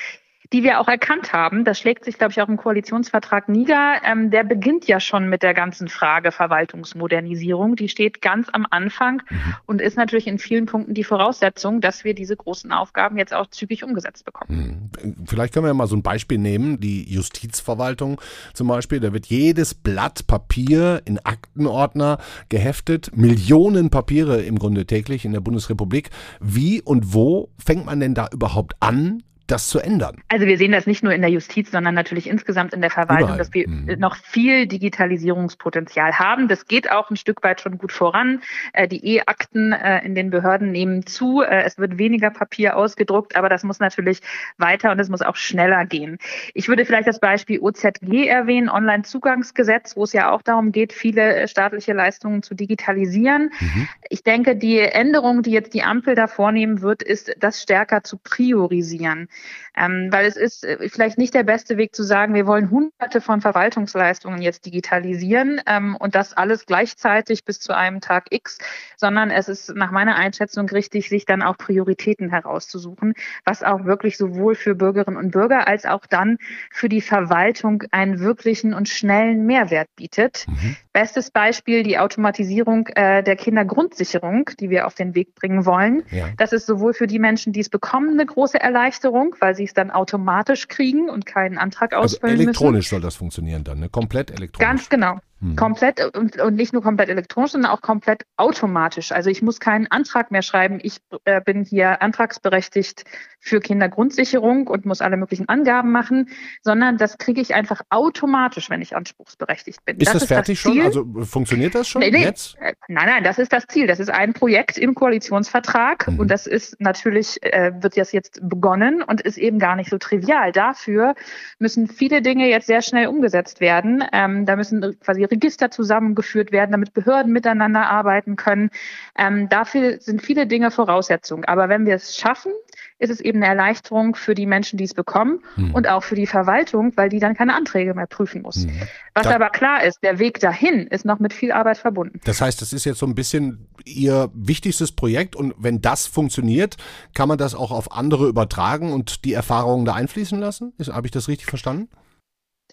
die 0.53 0.63
wir 0.63 0.81
auch 0.81 0.89
erkannt 0.89 1.33
haben. 1.33 1.65
Das 1.65 1.79
schlägt 1.79 2.05
sich, 2.05 2.19
glaube 2.19 2.33
ich, 2.33 2.43
auch 2.43 2.49
im 2.49 2.57
Koalitionsvertrag 2.57 3.49
nieder. 3.49 3.97
Ähm, 4.05 4.31
der 4.31 4.45
beginnt 4.45 4.87
ja 4.87 5.01
schon 5.01 5.29
mit 5.29 5.43
der 5.43 5.55
ganzen 5.55 5.89
Frage 5.89 6.31
Verwaltungsmodernisierung. 6.31 7.77
Die 7.77 7.89
steht 7.89 8.21
ganz 8.21 8.49
am 8.53 8.67
Anfang 8.71 9.23
mhm. 9.31 9.55
und 9.67 9.81
ist 9.81 9.97
natürlich 9.97 10.27
in 10.27 10.39
vielen 10.39 10.67
Punkten 10.67 10.95
die 10.95 11.05
Voraussetzung, 11.05 11.81
dass 11.81 12.05
wir 12.05 12.15
diese 12.15 12.37
großen 12.37 12.71
Aufgaben 12.73 13.17
jetzt 13.17 13.33
auch 13.33 13.47
zügig 13.47 13.83
umgesetzt 13.85 14.25
bekommen. 14.25 14.91
Mhm. 15.03 15.27
Vielleicht 15.27 15.55
können 15.55 15.67
wir 15.67 15.75
mal 15.75 15.87
so 15.87 15.97
ein 15.97 16.03
Beispiel 16.03 16.39
nehmen, 16.39 16.81
die 16.81 17.11
Justizverwaltung 17.11 18.21
zum 18.53 18.69
Beispiel. 18.69 19.01
Da 19.01 19.13
wird 19.13 19.27
jedes 19.27 19.75
Blatt 19.75 20.27
Papier 20.27 21.01
in 21.07 21.19
Aktenordner 21.19 22.19
geheftet, 22.51 23.17
Millionen 23.17 23.91
Papiere 23.91 24.43
im 24.43 24.59
Grunde 24.59 24.87
täglich 24.87 25.25
in 25.25 25.33
der 25.33 25.41
Bundesrepublik. 25.41 26.11
Wie 26.41 26.83
und 26.83 27.15
wo 27.15 27.49
fängt 27.59 27.87
man 27.87 28.01
denn 28.01 28.15
da 28.15 28.29
überhaupt 28.33 28.75
an, 28.81 29.23
das 29.47 29.69
zu 29.69 29.79
ändern? 29.79 30.23
Also 30.29 30.47
wir 30.47 30.59
sehen 30.59 30.73
das 30.73 30.87
nicht 30.87 31.03
nur 31.03 31.13
in 31.13 31.21
der 31.21 31.31
Justiz, 31.31 31.71
sondern 31.71 31.95
natürlich 31.95 32.29
insgesamt 32.29 32.73
in 32.73 32.81
der 32.81 32.91
Verwaltung, 32.91 33.25
Überall. 33.25 33.39
dass 33.39 33.53
wir 33.55 33.69
mhm. 33.69 33.99
noch 33.99 34.17
viel 34.17 34.67
Digitalisierungspotenzial 34.67 36.19
haben. 36.19 36.49
Das 36.49 36.67
geht 36.67 36.91
auch 36.91 37.11
ein 37.11 37.17
Stück 37.17 37.43
weit 37.43 37.61
schon 37.61 37.79
gut 37.79 37.93
voran. 37.93 38.41
Äh, 38.73 38.89
die 38.89 39.17
E-Akten 39.17 39.73
äh, 39.73 40.05
in 40.05 40.15
den 40.15 40.31
Behörden 40.31 40.73
nehmen 40.73 41.07
zu. 41.07 41.43
Äh, 41.43 41.63
es 41.65 41.79
wird 41.79 41.99
weniger 41.99 42.31
Papier 42.31 42.77
ausgedruckt, 42.77 43.37
aber 43.37 43.49
das 43.49 43.63
muss 43.63 43.79
natürlich 43.79 44.21
weiter 44.59 44.91
und 44.91 44.99
es 44.99 45.09
muss 45.09 45.23
auch 45.23 45.37
schneller 45.37 45.85
gehen. 45.87 46.19
Ich 46.55 46.69
würde 46.69 46.85
vielleicht 46.85 47.09
das 47.09 47.21
Beispiel 47.21 47.61
OZG 47.61 48.27
erwähnen, 48.27 48.69
Onlinezugangsgesetz, 48.69 49.97
wo 49.97 50.05
es 50.05 50.13
ja 50.13 50.31
auch 50.31 50.43
darum 50.43 50.73
geht, 50.73 50.93
viele 50.93 51.47
staatliche 51.49 51.93
Leistungen 51.93 52.43
zu 52.43 52.55
digitalisieren. 52.55 53.51
Mhm. 53.61 53.89
Ich 54.09 54.23
denke, 54.23 54.57
die 54.57 54.79
Änderung, 54.79 55.43
die 55.43 55.51
jetzt 55.51 55.75
die 55.75 55.83
Ampel 55.83 56.15
da 56.15 56.27
vornehmen 56.27 56.83
wird, 56.83 57.03
ist, 57.03 57.35
das 57.39 57.63
stärker 57.63 58.03
zu 58.03 58.19
priorisieren. 58.19 59.29
Ähm, 59.75 60.09
weil 60.11 60.27
es 60.27 60.37
ist 60.37 60.65
äh, 60.65 60.89
vielleicht 60.89 61.17
nicht 61.17 61.35
der 61.35 61.45
beste 61.45 61.77
Weg 61.79 61.95
zu 61.95 62.03
sagen, 62.03 62.35
wir 62.35 62.47
wollen 62.47 62.71
hunderte 62.71 63.21
von 63.21 63.41
Verwaltungsleistungen 63.41 64.43
jetzt 64.43 64.67
digitalisieren 64.67 65.61
ähm, 65.67 65.97
und 65.97 66.15
das 66.15 66.35
alles 66.35 66.67
gleichzeitig 66.67 67.45
bis 67.45 67.59
zu 67.59 67.75
einem 67.75 68.01
Tag 68.01 68.27
X, 68.31 68.59
sondern 68.97 69.31
es 69.31 69.49
ist 69.49 69.75
nach 69.75 69.91
meiner 69.91 70.17
Einschätzung 70.17 70.69
richtig, 70.69 71.09
sich 71.09 71.25
dann 71.25 71.43
auch 71.43 71.57
Prioritäten 71.57 72.29
herauszusuchen, 72.29 73.15
was 73.45 73.63
auch 73.63 73.85
wirklich 73.85 74.19
sowohl 74.19 74.55
für 74.55 74.75
Bürgerinnen 74.75 75.17
und 75.17 75.31
Bürger 75.31 75.67
als 75.67 75.87
auch 75.87 76.05
dann 76.07 76.37
für 76.71 76.91
die 76.91 77.01
Verwaltung 77.01 77.85
einen 77.93 78.21
wirklichen 78.21 78.75
und 78.75 78.89
schnellen 78.91 79.47
Mehrwert 79.47 79.89
bietet. 79.97 80.47
Mhm. 80.49 80.77
Bestes 80.93 81.31
Beispiel 81.31 81.83
die 81.83 81.99
Automatisierung 81.99 82.89
äh, 82.89 83.23
der 83.23 83.37
Kindergrundsicherung, 83.37 84.51
die 84.61 84.69
wir 84.69 84.87
auf 84.87 84.95
den 84.95 85.15
Weg 85.15 85.35
bringen 85.35 85.65
wollen. 85.65 86.03
Ja. 86.11 86.29
Das 86.37 86.53
ist 86.53 86.67
sowohl 86.67 86.93
für 86.93 87.07
die 87.07 87.19
Menschen, 87.19 87.55
die 87.55 87.61
es 87.61 87.71
bekommen, 87.71 88.11
eine 88.11 88.27
große 88.27 88.61
Erleichterung, 88.61 89.22
weil 89.41 89.55
sie 89.55 89.65
es 89.65 89.75
dann 89.75 89.91
automatisch 89.91 90.69
kriegen 90.69 91.09
und 91.09 91.27
keinen 91.27 91.59
Antrag 91.59 91.93
also 91.93 92.17
ausfüllen 92.17 92.33
also 92.33 92.43
elektronisch 92.45 92.77
müssen. 92.79 92.91
soll 92.91 93.01
das 93.01 93.17
funktionieren 93.17 93.65
dann, 93.65 93.81
ne? 93.81 93.89
komplett 93.89 94.31
elektronisch. 94.31 94.69
Ganz 94.69 94.89
genau. 94.89 95.19
Hm. 95.43 95.57
Komplett 95.57 96.17
und, 96.17 96.41
und 96.41 96.55
nicht 96.55 96.73
nur 96.73 96.83
komplett 96.83 97.09
elektronisch, 97.09 97.51
sondern 97.51 97.73
auch 97.73 97.81
komplett 97.81 98.23
automatisch. 98.37 99.11
Also 99.11 99.29
ich 99.29 99.43
muss 99.43 99.59
keinen 99.59 99.89
Antrag 99.89 100.31
mehr 100.31 100.43
schreiben. 100.43 100.79
Ich 100.81 100.99
äh, 101.25 101.41
bin 101.41 101.65
hier 101.65 102.01
antragsberechtigt 102.01 103.05
für 103.41 103.59
Kindergrundsicherung 103.59 104.69
und 104.69 104.87
muss 104.87 105.01
alle 105.01 105.17
möglichen 105.17 105.49
Angaben 105.49 105.91
machen, 105.91 106.29
sondern 106.63 106.97
das 106.97 107.19
kriege 107.19 107.41
ich 107.41 107.57
einfach 107.57 107.81
automatisch, 107.91 108.71
wenn 108.71 108.81
ich 108.81 108.95
anspruchsberechtigt 108.95 109.85
bin. 109.85 109.97
Ist 109.97 110.15
das, 110.15 110.21
das 110.21 110.29
fertig 110.29 110.63
das 110.63 110.73
schon? 110.73 110.81
Also 110.81 111.05
funktioniert 111.25 111.75
das 111.75 111.89
schon 111.89 112.03
nee, 112.03 112.13
nee. 112.13 112.23
jetzt? 112.23 112.57
Äh, 112.61 112.75
nein, 112.87 113.07
nein, 113.09 113.25
das 113.25 113.41
ist 113.41 113.53
das 113.53 113.67
Ziel. 113.67 113.89
Das 113.89 113.99
ist 113.99 114.11
ein 114.11 114.35
Projekt 114.35 114.79
im 114.79 114.95
Koalitionsvertrag 114.95 116.07
mhm. 116.07 116.21
und 116.21 116.31
das 116.31 116.47
ist 116.47 116.81
natürlich, 116.81 117.43
äh, 117.43 117.73
wird 117.81 117.97
das 117.97 118.13
jetzt 118.13 118.39
begonnen 118.49 119.03
und 119.03 119.21
ist 119.21 119.39
eben 119.39 119.59
gar 119.59 119.75
nicht 119.75 119.91
so 119.91 119.99
trivial. 119.99 120.53
Dafür 120.53 121.17
müssen 121.59 121.89
viele 121.89 122.23
Dinge 122.23 122.49
jetzt 122.49 122.69
sehr 122.69 122.81
schnell 122.81 123.09
umgesetzt 123.09 123.61
werden. 123.61 124.05
Ähm, 124.13 124.47
da 124.47 124.55
müssen 124.55 124.97
quasi 125.01 125.21
Register 125.33 125.71
zusammengeführt 125.71 126.53
werden, 126.53 126.71
damit 126.71 126.95
Behörden 126.95 127.33
miteinander 127.33 127.89
arbeiten 127.89 128.37
können. 128.37 128.71
Ähm, 129.19 129.49
dafür 129.49 130.01
sind 130.01 130.23
viele 130.23 130.47
Dinge 130.47 130.71
Voraussetzungen. 130.71 131.45
Aber 131.47 131.69
wenn 131.69 131.87
wir 131.87 131.97
es 131.97 132.17
schaffen, 132.17 132.53
ist 132.99 133.11
es 133.11 133.21
eben 133.21 133.39
eine 133.43 133.49
Erleichterung 133.49 134.15
für 134.15 134.35
die 134.35 134.47
Menschen, 134.47 134.77
die 134.77 134.85
es 134.85 134.95
bekommen 134.95 135.41
mhm. 135.57 135.75
und 135.75 135.89
auch 135.89 136.05
für 136.05 136.15
die 136.15 136.27
Verwaltung, 136.27 136.93
weil 136.97 137.09
die 137.09 137.19
dann 137.19 137.35
keine 137.35 137.55
Anträge 137.55 137.95
mehr 137.95 138.07
prüfen 138.07 138.43
muss. 138.43 138.67
Mhm. 138.67 138.81
Was 139.15 139.25
da, 139.25 139.35
aber 139.35 139.51
klar 139.51 139.83
ist, 139.83 140.03
der 140.05 140.21
Weg 140.21 140.39
dahin 140.39 140.87
ist 140.87 141.05
noch 141.05 141.19
mit 141.19 141.33
viel 141.33 141.51
Arbeit 141.51 141.79
verbunden. 141.79 142.21
Das 142.25 142.41
heißt, 142.41 142.63
das 142.63 142.73
ist 142.73 142.85
jetzt 142.85 142.99
so 142.99 143.07
ein 143.07 143.17
bisschen 143.17 143.67
Ihr 143.85 144.31
wichtigstes 144.35 144.93
Projekt 144.93 145.35
und 145.35 145.55
wenn 145.59 145.81
das 145.81 146.07
funktioniert, 146.07 146.77
kann 147.15 147.29
man 147.29 147.39
das 147.39 147.57
auch 147.57 147.73
auf 147.73 147.91
andere 147.91 148.29
übertragen 148.29 148.93
und 148.93 149.25
die 149.25 149.33
Erfahrungen 149.33 149.85
da 149.85 149.95
einfließen 149.95 150.39
lassen? 150.39 150.73
Habe 150.89 151.09
ich 151.09 151.11
das 151.11 151.27
richtig 151.27 151.49
verstanden? 151.49 151.89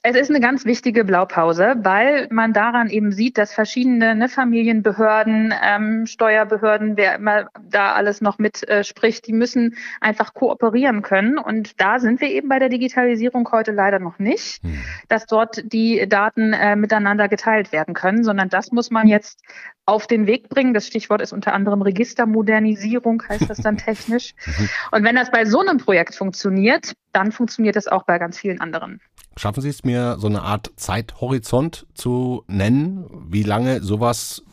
Es 0.02 0.16
ist 0.16 0.30
eine 0.30 0.40
ganz 0.40 0.66
wichtige 0.66 1.04
Blaupause, 1.04 1.76
weil 1.80 2.28
man 2.32 2.54
daran 2.54 2.90
eben 2.90 3.12
sieht, 3.12 3.38
dass 3.38 3.54
verschiedene 3.54 4.16
ne, 4.16 4.30
Familienbehörden, 4.30 5.54
ähm, 5.62 6.06
Steuerbehörden, 6.06 6.96
wer 6.96 7.16
immer 7.16 7.50
da 7.62 7.94
alles 7.94 8.22
noch 8.22 8.38
mit 8.38 8.68
äh, 8.70 8.86
spricht, 8.86 9.28
die 9.28 9.34
müssen 9.34 9.76
einfach 10.00 10.34
kooperieren 10.34 11.02
können. 11.02 11.38
Und 11.38 11.82
da 11.82 12.00
sind 12.00 12.22
wir 12.22 12.30
eben 12.30 12.48
bei 12.48 12.60
der 12.60 12.70
Digitalisierung 12.70 13.50
heute 13.52 13.72
leider 13.72 14.00
noch 14.00 14.20
nicht, 14.20 14.64
hm. 14.64 14.80
dass 15.10 15.26
dort 15.26 15.62
die 15.72 16.08
Daten 16.08 16.54
äh, 16.54 16.78
miteinander 16.78 17.28
geteilt 17.28 17.74
werden 17.74 17.94
können, 17.94 18.24
sondern 18.24 18.48
das 18.48 18.72
muss 18.72 18.92
man 18.92 19.08
jetzt 19.08 19.42
auf 19.86 20.08
den 20.08 20.28
Weg 20.28 20.48
bringen. 20.48 20.74
Das 20.74 20.88
Stichwort 20.88 21.22
ist 21.22 21.34
unter 21.34 21.54
anderem 21.54 21.82
Registermodernisierung, 21.82 23.24
heißt 23.28 23.50
das 23.50 23.58
dann 23.58 23.78
technisch. 23.78 24.34
Mhm. 24.46 24.70
Und 24.92 25.04
wenn 25.04 25.16
das 25.16 25.30
bei 25.30 25.44
so 25.46 25.60
einem 25.60 25.78
Projekt 25.78 26.16
funktioniert, 26.16 26.94
dann 27.12 27.32
funktioniert 27.32 27.76
das 27.76 27.88
auch 27.88 28.04
bei 28.04 28.18
ganz 28.18 28.38
vielen 28.38 28.62
anderen. 28.62 29.02
Schaffen 29.38 29.62
Sie 29.62 29.70
es 29.70 29.84
mir, 29.84 30.18
so 30.20 30.28
eine 30.28 30.42
Art 30.42 30.72
Zeithorizont 30.76 31.86
zu 31.94 32.44
nennen, 32.48 33.06
wie 33.30 33.44
lange 33.44 33.82
sowas 33.82 34.44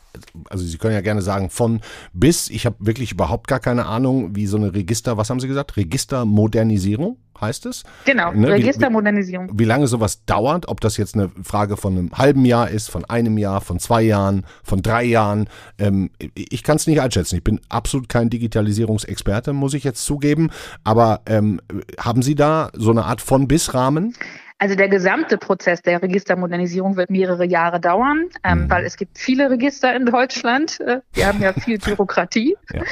also 0.48 0.64
Sie 0.64 0.78
können 0.78 0.94
ja 0.94 1.00
gerne 1.00 1.22
sagen 1.22 1.50
von 1.50 1.80
bis. 2.12 2.48
Ich 2.48 2.66
habe 2.66 2.76
wirklich 2.78 3.12
überhaupt 3.12 3.48
gar 3.48 3.60
keine 3.60 3.86
Ahnung, 3.86 4.34
wie 4.34 4.46
so 4.46 4.56
eine 4.56 4.74
Register, 4.74 5.16
was 5.16 5.30
haben 5.30 5.40
Sie 5.40 5.48
gesagt? 5.48 5.76
Registermodernisierung 5.76 7.18
heißt 7.40 7.66
es? 7.66 7.84
Genau, 8.06 8.32
ne? 8.32 8.48
Registermodernisierung. 8.48 9.50
Wie, 9.52 9.58
wie, 9.60 9.64
lange 9.64 9.86
sowas 9.86 10.24
dauert, 10.24 10.68
ob 10.68 10.80
das 10.80 10.96
jetzt 10.96 11.14
eine 11.14 11.30
Frage 11.42 11.76
von 11.76 11.92
einem 11.92 12.12
halben 12.12 12.46
Jahr 12.46 12.70
ist, 12.70 12.90
von 12.90 13.04
einem 13.04 13.36
Jahr, 13.36 13.60
von 13.60 13.78
zwei 13.78 14.02
Jahren, 14.02 14.46
von 14.64 14.80
drei 14.80 15.04
Jahren. 15.04 15.48
Ähm, 15.78 16.10
ich 16.34 16.62
kann 16.62 16.76
es 16.76 16.86
nicht 16.86 17.00
einschätzen. 17.00 17.36
Ich 17.36 17.44
bin 17.44 17.60
absolut 17.68 18.08
kein 18.08 18.30
Digitalisierungsexperte, 18.30 19.52
muss 19.52 19.74
ich 19.74 19.84
jetzt 19.84 20.04
zugeben. 20.04 20.50
Aber 20.82 21.20
ähm, 21.26 21.60
haben 21.98 22.22
Sie 22.22 22.34
da 22.34 22.70
so 22.74 22.90
eine 22.90 23.04
Art 23.04 23.20
von 23.20 23.48
bis 23.48 23.74
Rahmen? 23.74 24.14
Also 24.58 24.74
der 24.74 24.88
gesamte 24.88 25.36
Prozess 25.36 25.82
der 25.82 26.02
Registermodernisierung 26.02 26.96
wird 26.96 27.10
mehrere 27.10 27.44
Jahre 27.44 27.78
dauern, 27.78 28.30
ähm, 28.42 28.64
mhm. 28.64 28.70
weil 28.70 28.84
es 28.84 28.96
gibt 28.96 29.18
viele 29.18 29.50
Register 29.50 29.94
in 29.94 30.06
Deutschland. 30.06 30.80
Äh, 30.80 31.00
wir 31.12 31.26
haben 31.26 31.42
ja 31.42 31.52
viel 31.52 31.78
Bürokratie. 31.84 32.56
Ja. 32.72 32.82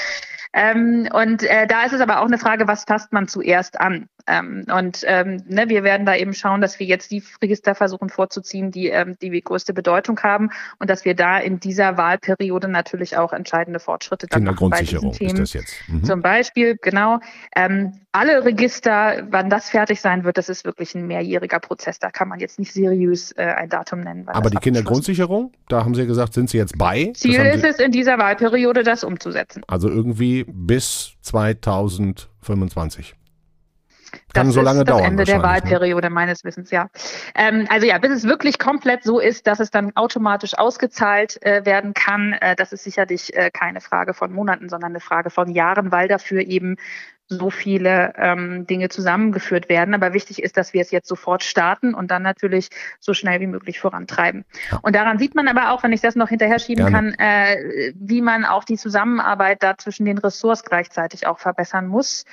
Ähm, 0.55 1.09
und 1.13 1.43
äh, 1.43 1.67
da 1.67 1.83
ist 1.83 1.93
es 1.93 2.01
aber 2.01 2.21
auch 2.21 2.27
eine 2.27 2.39
Frage, 2.39 2.69
was 2.69 2.85
fasst 2.85 3.13
man 3.13 3.27
zuerst 3.27 3.81
an? 3.81 4.09
Ähm, 4.27 4.65
und 4.75 5.03
ähm, 5.07 5.43
ne, 5.49 5.69
wir 5.69 5.83
werden 5.83 6.07
da 6.07 6.15
eben 6.15 6.33
schauen, 6.33 6.61
dass 6.61 6.79
wir 6.79 6.87
jetzt 6.87 7.11
die 7.11 7.23
Register 7.43 7.75
versuchen 7.75 8.09
vorzuziehen, 8.09 8.71
die 8.71 8.89
ähm, 8.89 9.17
die 9.21 9.43
größte 9.43 9.75
Bedeutung 9.75 10.19
haben 10.23 10.51
und 10.79 10.89
dass 10.89 11.05
wir 11.05 11.15
da 11.15 11.39
in 11.39 11.61
dieser 11.61 11.99
Wahlperiode 11.99 12.69
natürlich 12.69 13.17
auch 13.19 13.33
entscheidende 13.33 13.81
Fortschritte 13.81 14.27
dann 14.29 14.41
Kindergrundsicherung 14.41 15.09
machen 15.09 15.19
bei 15.19 15.25
diesen 15.25 15.37
Themen. 15.37 15.43
ist 15.45 15.55
das 15.55 15.63
jetzt. 15.63 15.89
Mhm. 15.89 16.05
Zum 16.05 16.23
Beispiel, 16.23 16.79
genau. 16.81 17.21
Ähm, 17.55 18.01
alle 18.13 18.45
Register, 18.45 19.27
wann 19.29 19.51
das 19.51 19.71
fertig 19.71 20.01
sein 20.01 20.23
wird, 20.23 20.39
das 20.39 20.49
ist 20.49 20.65
wirklich 20.65 20.95
ein 20.95 21.07
mehrjähriger 21.09 21.59
Prozess. 21.59 21.99
Da 21.99 22.11
kann 22.11 22.29
man 22.29 22.39
jetzt 22.39 22.61
nicht 22.61 22.73
seriös 22.73 23.33
äh, 23.33 23.43
ein 23.43 23.69
Datum 23.69 24.01
nennen. 24.01 24.29
Aber 24.29 24.51
die 24.51 24.57
Kindergrundsicherung, 24.57 25.53
da 25.69 25.85
haben 25.85 25.97
Sie 25.97 26.07
gesagt, 26.07 26.33
sind 26.33 26.49
Sie 26.49 26.57
jetzt 26.57 26.79
bei? 26.79 27.11
Ziel 27.17 27.41
ist 27.41 27.65
es 27.65 27.81
in 27.81 27.91
dieser 27.91 28.17
Wahlperiode, 28.19 28.85
das 28.85 29.03
umzusetzen. 29.03 29.63
Also 29.67 29.89
irgendwie 29.89 30.44
bis 30.49 31.17
2025. 31.23 33.15
Kann 34.33 34.49
das 34.49 34.55
so 34.55 34.61
lange 34.61 34.81
ist 34.81 34.89
das 34.89 34.97
dauern. 34.97 35.13
Ende 35.13 35.25
der 35.25 35.39
ne? 35.39 35.43
Wahlperiode 35.43 36.09
ne? 36.09 36.15
meines 36.15 36.45
Wissens, 36.45 36.71
ja. 36.71 36.89
Ähm, 37.35 37.67
also 37.69 37.87
ja, 37.87 37.99
bis 37.99 38.11
es 38.11 38.25
wirklich 38.25 38.59
komplett 38.59 39.05
so 39.05 39.19
ist, 39.21 39.47
dass 39.47 39.61
es 39.61 39.71
dann 39.71 39.95
automatisch 39.97 40.57
ausgezahlt 40.57 41.45
äh, 41.45 41.65
werden 41.65 41.95
kann, 41.95 42.33
äh, 42.35 42.57
das 42.57 42.73
ist 42.73 42.85
sicherlich 42.85 43.35
äh, 43.37 43.51
keine 43.51 43.81
Frage 43.81 44.15
von 44.15 44.33
Monaten, 44.33 44.69
sondern 44.69 44.93
eine 44.93 45.01
Frage 45.01 45.31
von 45.31 45.51
Jahren, 45.51 45.93
weil 45.93 46.09
dafür 46.09 46.43
eben 46.43 46.77
so 47.29 47.49
viele 47.51 48.13
ähm, 48.17 48.67
Dinge 48.67 48.91
zusammengeführt 48.91 49.69
werden. 49.69 49.95
Aber 49.95 50.13
wichtig 50.13 50.43
ist, 50.43 50.57
dass 50.57 50.75
wir 50.75 50.83
es 50.83 50.91
jetzt 50.91 51.09
sofort 51.09 51.43
starten 51.43 51.95
und 51.95 52.11
dann 52.11 52.23
natürlich 52.23 52.69
so 53.01 53.15
schnell 53.15 53.41
wie 53.41 53.47
möglich 53.47 53.81
vorantreiben. 53.81 54.45
Und 54.83 54.95
daran 54.95 55.19
sieht 55.19 55.35
man 55.35 55.49
aber 55.49 55.71
auch, 55.71 55.83
wenn 55.83 55.93
ich 55.93 56.03
das 56.03 56.17
noch 56.17 56.29
hinterher 56.29 56.59
schieben 56.59 56.87
Gerne. 56.87 57.13
kann, 57.13 57.27
äh, 57.27 57.93
wie 57.95 58.21
man 58.21 58.45
auch 58.45 58.65
die 58.65 58.77
Zusammenarbeit 58.77 59.63
da 59.63 59.79
zwischen 59.79 60.05
den 60.05 60.19
Ressorts 60.19 60.65
gleichzeitig 60.65 61.27
auch 61.27 61.39
verbessern 61.39 61.87
muss. 61.87 62.27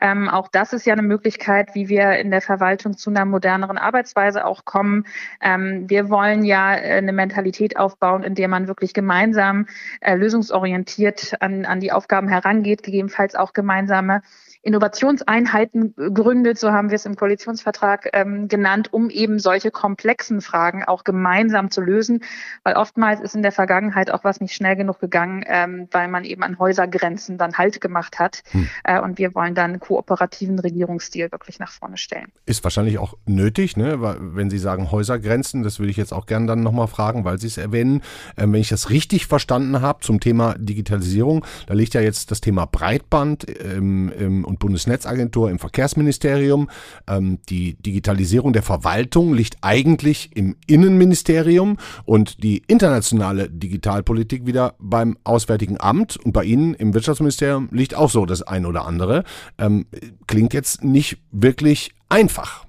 Ähm, 0.00 0.28
auch 0.28 0.48
das 0.48 0.74
ist 0.74 0.84
ja 0.84 0.92
eine 0.92 1.02
Möglichkeit, 1.02 1.74
wie 1.74 1.88
wir 1.88 2.12
in 2.12 2.30
der 2.30 2.42
Verwaltung 2.42 2.96
zu 2.98 3.10
einer 3.10 3.24
moderneren 3.24 3.78
Arbeitsweise 3.78 4.44
auch 4.44 4.66
kommen. 4.66 5.06
Ähm, 5.40 5.88
wir 5.88 6.10
wollen 6.10 6.44
ja 6.44 6.74
äh, 6.74 6.98
eine 6.98 7.12
Mentalität 7.12 7.78
aufbauen, 7.78 8.22
in 8.22 8.34
der 8.34 8.48
man 8.48 8.68
wirklich 8.68 8.92
gemeinsam 8.92 9.66
äh, 10.00 10.14
lösungsorientiert 10.14 11.40
an, 11.40 11.64
an 11.64 11.80
die 11.80 11.92
Aufgaben 11.92 12.28
herangeht, 12.28 12.82
gegebenenfalls 12.82 13.34
auch 13.34 13.54
gemeinsame 13.54 14.20
Innovationseinheiten 14.64 15.94
gründet, 15.94 16.58
so 16.58 16.72
haben 16.72 16.88
wir 16.88 16.96
es 16.96 17.04
im 17.04 17.16
Koalitionsvertrag 17.16 18.08
ähm, 18.14 18.48
genannt, 18.48 18.92
um 18.92 19.10
eben 19.10 19.38
solche 19.38 19.70
komplexen 19.70 20.40
Fragen 20.40 20.84
auch 20.84 21.04
gemeinsam 21.04 21.70
zu 21.70 21.82
lösen, 21.82 22.24
weil 22.62 22.74
oftmals 22.74 23.20
ist 23.20 23.34
in 23.34 23.42
der 23.42 23.52
Vergangenheit 23.52 24.10
auch 24.10 24.24
was 24.24 24.40
nicht 24.40 24.54
schnell 24.54 24.74
genug 24.74 25.00
gegangen, 25.00 25.44
ähm, 25.46 25.88
weil 25.90 26.08
man 26.08 26.24
eben 26.24 26.42
an 26.42 26.58
Häusergrenzen 26.58 27.36
dann 27.36 27.58
Halt 27.58 27.82
gemacht 27.82 28.18
hat. 28.18 28.42
Hm. 28.52 28.68
Äh, 28.84 29.00
und 29.00 29.18
wir 29.18 29.34
wollen 29.34 29.54
dann 29.54 29.72
einen 29.72 29.80
kooperativen 29.80 30.58
Regierungsstil 30.58 31.30
wirklich 31.30 31.58
nach 31.58 31.70
vorne 31.70 31.98
stellen. 31.98 32.32
Ist 32.46 32.64
wahrscheinlich 32.64 32.98
auch 32.98 33.14
nötig, 33.26 33.76
ne? 33.76 33.98
wenn 34.00 34.48
Sie 34.48 34.58
sagen 34.58 34.90
Häusergrenzen, 34.90 35.62
das 35.62 35.78
würde 35.78 35.90
ich 35.90 35.98
jetzt 35.98 36.12
auch 36.12 36.24
gerne 36.24 36.46
dann 36.46 36.62
nochmal 36.62 36.88
fragen, 36.88 37.24
weil 37.24 37.38
Sie 37.38 37.48
es 37.48 37.58
erwähnen. 37.58 38.02
Ähm, 38.38 38.54
wenn 38.54 38.60
ich 38.60 38.70
das 38.70 38.88
richtig 38.88 39.26
verstanden 39.26 39.82
habe 39.82 40.00
zum 40.00 40.20
Thema 40.20 40.54
Digitalisierung, 40.56 41.44
da 41.66 41.74
liegt 41.74 41.92
ja 41.92 42.00
jetzt 42.00 42.30
das 42.30 42.40
Thema 42.40 42.64
Breitband 42.64 43.46
ähm, 43.62 44.10
ähm, 44.24 44.44
und 44.44 44.58
Bundesnetzagentur 44.58 45.50
im 45.50 45.58
Verkehrsministerium. 45.58 46.68
Ähm, 47.08 47.38
die 47.48 47.74
Digitalisierung 47.74 48.52
der 48.52 48.62
Verwaltung 48.62 49.34
liegt 49.34 49.58
eigentlich 49.62 50.30
im 50.34 50.56
Innenministerium 50.66 51.76
und 52.04 52.42
die 52.42 52.62
internationale 52.66 53.50
Digitalpolitik 53.50 54.46
wieder 54.46 54.74
beim 54.78 55.16
Auswärtigen 55.24 55.80
Amt 55.80 56.16
und 56.16 56.32
bei 56.32 56.44
Ihnen 56.44 56.74
im 56.74 56.94
Wirtschaftsministerium 56.94 57.68
liegt 57.70 57.94
auch 57.94 58.10
so 58.10 58.26
das 58.26 58.42
ein 58.42 58.66
oder 58.66 58.86
andere. 58.86 59.24
Ähm, 59.58 59.86
klingt 60.26 60.54
jetzt 60.54 60.84
nicht 60.84 61.18
wirklich 61.30 61.94
einfach. 62.08 62.64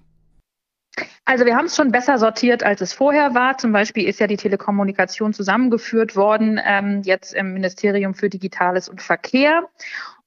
Also 1.25 1.45
wir 1.45 1.55
haben 1.55 1.65
es 1.65 1.75
schon 1.75 1.91
besser 1.91 2.19
sortiert, 2.19 2.63
als 2.63 2.81
es 2.81 2.93
vorher 2.93 3.33
war. 3.33 3.57
Zum 3.57 3.71
Beispiel 3.71 4.07
ist 4.07 4.19
ja 4.19 4.27
die 4.27 4.37
Telekommunikation 4.37 5.33
zusammengeführt 5.33 6.15
worden, 6.15 6.59
ähm, 6.63 7.01
jetzt 7.03 7.33
im 7.33 7.53
Ministerium 7.53 8.13
für 8.13 8.29
Digitales 8.29 8.87
und 8.87 9.01
Verkehr. 9.01 9.63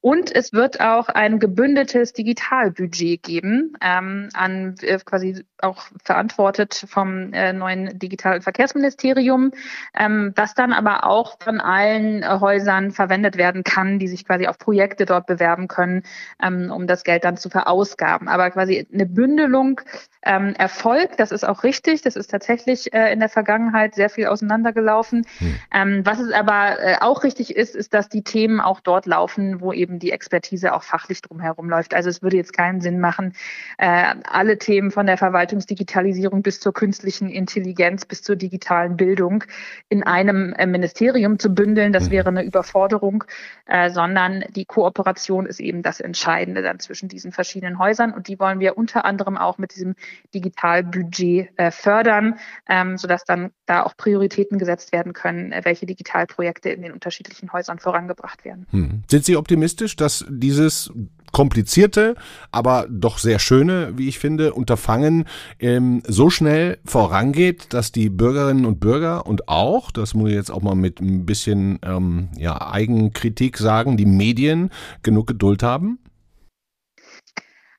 Und 0.00 0.34
es 0.34 0.52
wird 0.52 0.80
auch 0.80 1.08
ein 1.08 1.40
gebündeltes 1.40 2.12
Digitalbudget 2.12 3.22
geben, 3.22 3.72
ähm, 3.80 4.28
an 4.32 4.76
äh, 4.82 4.98
quasi 5.04 5.44
auch 5.60 5.86
verantwortet 6.04 6.84
vom 6.88 7.32
äh, 7.32 7.52
neuen 7.52 7.98
Digital- 7.98 8.40
Verkehrsministerium, 8.40 9.50
ähm, 9.98 10.32
was 10.36 10.54
dann 10.54 10.72
aber 10.72 11.04
auch 11.04 11.38
von 11.40 11.60
allen 11.60 12.22
äh, 12.22 12.38
Häusern 12.40 12.92
verwendet 12.92 13.36
werden 13.36 13.64
kann, 13.64 13.98
die 13.98 14.06
sich 14.06 14.24
quasi 14.24 14.46
auf 14.46 14.58
Projekte 14.58 15.04
dort 15.04 15.26
bewerben 15.26 15.66
können, 15.66 16.04
ähm, 16.40 16.70
um 16.70 16.86
das 16.86 17.02
Geld 17.02 17.24
dann 17.24 17.36
zu 17.36 17.50
verausgaben. 17.50 18.28
Aber 18.28 18.50
quasi 18.50 18.86
eine 18.92 19.06
Bündelung 19.06 19.80
ähm, 20.22 20.54
Erfolg, 20.56 21.16
das 21.16 21.32
ist 21.32 21.46
auch 21.46 21.62
richtig, 21.64 22.02
das 22.02 22.14
ist 22.14 22.30
tatsächlich 22.30 22.92
äh, 22.92 23.12
in 23.12 23.18
der 23.18 23.28
Vergangenheit 23.28 23.94
sehr 23.94 24.10
viel 24.10 24.26
auseinandergelaufen. 24.26 25.26
Hm. 25.38 25.60
Ähm, 25.74 26.00
was 26.04 26.20
es 26.20 26.32
aber 26.32 26.78
äh, 26.80 26.96
auch 27.00 27.24
richtig 27.24 27.56
ist, 27.56 27.74
ist, 27.74 27.94
dass 27.94 28.08
die 28.08 28.22
Themen 28.22 28.60
auch 28.60 28.80
dort 28.80 29.06
laufen, 29.06 29.60
wo 29.60 29.72
eben 29.72 29.87
die 29.88 30.12
Expertise 30.12 30.74
auch 30.74 30.82
fachlich 30.82 31.22
drumherum 31.22 31.70
läuft. 31.70 31.94
Also 31.94 32.10
es 32.10 32.22
würde 32.22 32.36
jetzt 32.36 32.52
keinen 32.52 32.80
Sinn 32.80 33.00
machen, 33.00 33.32
äh, 33.78 34.14
alle 34.24 34.58
Themen 34.58 34.90
von 34.90 35.06
der 35.06 35.16
Verwaltungsdigitalisierung 35.16 36.42
bis 36.42 36.60
zur 36.60 36.74
künstlichen 36.74 37.30
Intelligenz 37.30 38.04
bis 38.04 38.22
zur 38.22 38.36
digitalen 38.36 38.96
Bildung 38.96 39.44
in 39.88 40.02
einem 40.02 40.52
äh, 40.52 40.66
Ministerium 40.66 41.38
zu 41.38 41.54
bündeln. 41.54 41.92
Das 41.92 42.04
hm. 42.04 42.10
wäre 42.10 42.28
eine 42.28 42.42
Überforderung, 42.42 43.24
äh, 43.66 43.90
sondern 43.90 44.44
die 44.50 44.66
Kooperation 44.66 45.46
ist 45.46 45.60
eben 45.60 45.82
das 45.82 46.00
Entscheidende 46.00 46.62
dann 46.62 46.80
zwischen 46.80 47.08
diesen 47.08 47.32
verschiedenen 47.32 47.78
Häusern 47.78 48.12
und 48.12 48.28
die 48.28 48.38
wollen 48.38 48.60
wir 48.60 48.76
unter 48.76 49.04
anderem 49.04 49.38
auch 49.38 49.58
mit 49.58 49.74
diesem 49.74 49.94
Digitalbudget 50.34 51.50
äh, 51.56 51.70
fördern, 51.70 52.38
ähm, 52.68 52.98
sodass 52.98 53.24
dann 53.24 53.50
da 53.66 53.82
auch 53.82 53.96
Prioritäten 53.96 54.58
gesetzt 54.58 54.92
werden 54.92 55.12
können, 55.12 55.52
äh, 55.52 55.60
welche 55.64 55.86
Digitalprojekte 55.86 56.70
in 56.70 56.82
den 56.82 56.92
unterschiedlichen 56.92 57.52
Häusern 57.52 57.78
vorangebracht 57.78 58.44
werden. 58.44 58.66
Hm. 58.70 59.02
Sind 59.08 59.24
Sie 59.24 59.36
optimistisch, 59.36 59.77
dass 59.96 60.24
dieses 60.28 60.92
komplizierte, 61.32 62.14
aber 62.52 62.86
doch 62.90 63.18
sehr 63.18 63.38
schöne, 63.38 63.92
wie 63.96 64.08
ich 64.08 64.18
finde, 64.18 64.54
Unterfangen 64.54 65.24
ähm, 65.58 66.02
so 66.06 66.30
schnell 66.30 66.78
vorangeht, 66.84 67.72
dass 67.74 67.92
die 67.92 68.08
Bürgerinnen 68.08 68.64
und 68.64 68.80
Bürger 68.80 69.26
und 69.26 69.48
auch, 69.48 69.90
das 69.90 70.14
muss 70.14 70.30
ich 70.30 70.36
jetzt 70.36 70.50
auch 70.50 70.62
mal 70.62 70.74
mit 70.74 71.00
ein 71.00 71.26
bisschen 71.26 71.78
ähm, 71.82 72.28
ja, 72.36 72.70
Eigenkritik 72.70 73.58
sagen, 73.58 73.96
die 73.96 74.06
Medien 74.06 74.70
genug 75.02 75.26
Geduld 75.26 75.62
haben? 75.62 75.98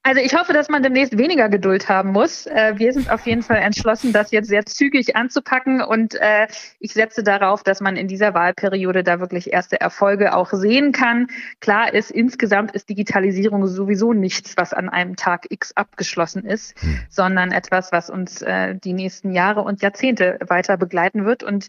Also 0.02 0.22
ich 0.22 0.34
hoffe, 0.34 0.54
dass 0.54 0.70
man 0.70 0.82
demnächst 0.82 1.18
weniger 1.18 1.50
Geduld 1.50 1.90
haben 1.90 2.14
muss. 2.14 2.46
Äh, 2.46 2.76
wir 2.78 2.94
sind 2.94 3.12
auf 3.12 3.26
jeden 3.26 3.42
Fall 3.42 3.58
entschlossen, 3.58 4.14
das 4.14 4.32
jetzt 4.32 4.48
sehr 4.48 4.66
zügig 4.66 5.18
anzupacken 5.18 5.82
und 5.82 6.16
äh, 6.16 6.48
ich 6.80 6.94
setze 6.94 7.22
darauf, 7.22 7.64
dass 7.64 7.82
man 7.82 7.98
in 7.98 8.08
dieser 8.08 8.34
Wahlperiode 8.34 9.04
da 9.04 9.20
wirklich 9.20 9.52
erste 9.52 9.82
Erfolge 9.82 10.34
auch 10.36 10.54
sehen 10.54 10.94
kann. 10.94 11.28
Klar 11.60 11.94
ist, 11.94 12.12
insgesamt 12.12 12.72
ist 12.72 12.88
Digitalisierung 12.88 13.68
sowieso 13.68 14.14
nichts, 14.14 14.56
was 14.56 14.72
an 14.72 14.88
einem 14.88 15.18
Tag 15.18 15.48
X 15.50 15.74
abgeschlossen 15.76 16.46
ist, 16.46 16.82
hm. 16.82 17.00
sondern 17.10 17.52
etwas, 17.52 17.92
was 17.92 18.10
uns 18.10 18.42
äh, 18.42 18.76
die 18.76 18.94
nächsten 18.94 19.34
Jahre 19.34 19.64
und 19.64 19.82
Jahrzehnte 19.82 20.40
weiter 20.48 20.78
begleiten 20.78 21.26
wird. 21.26 21.44
Und 21.44 21.68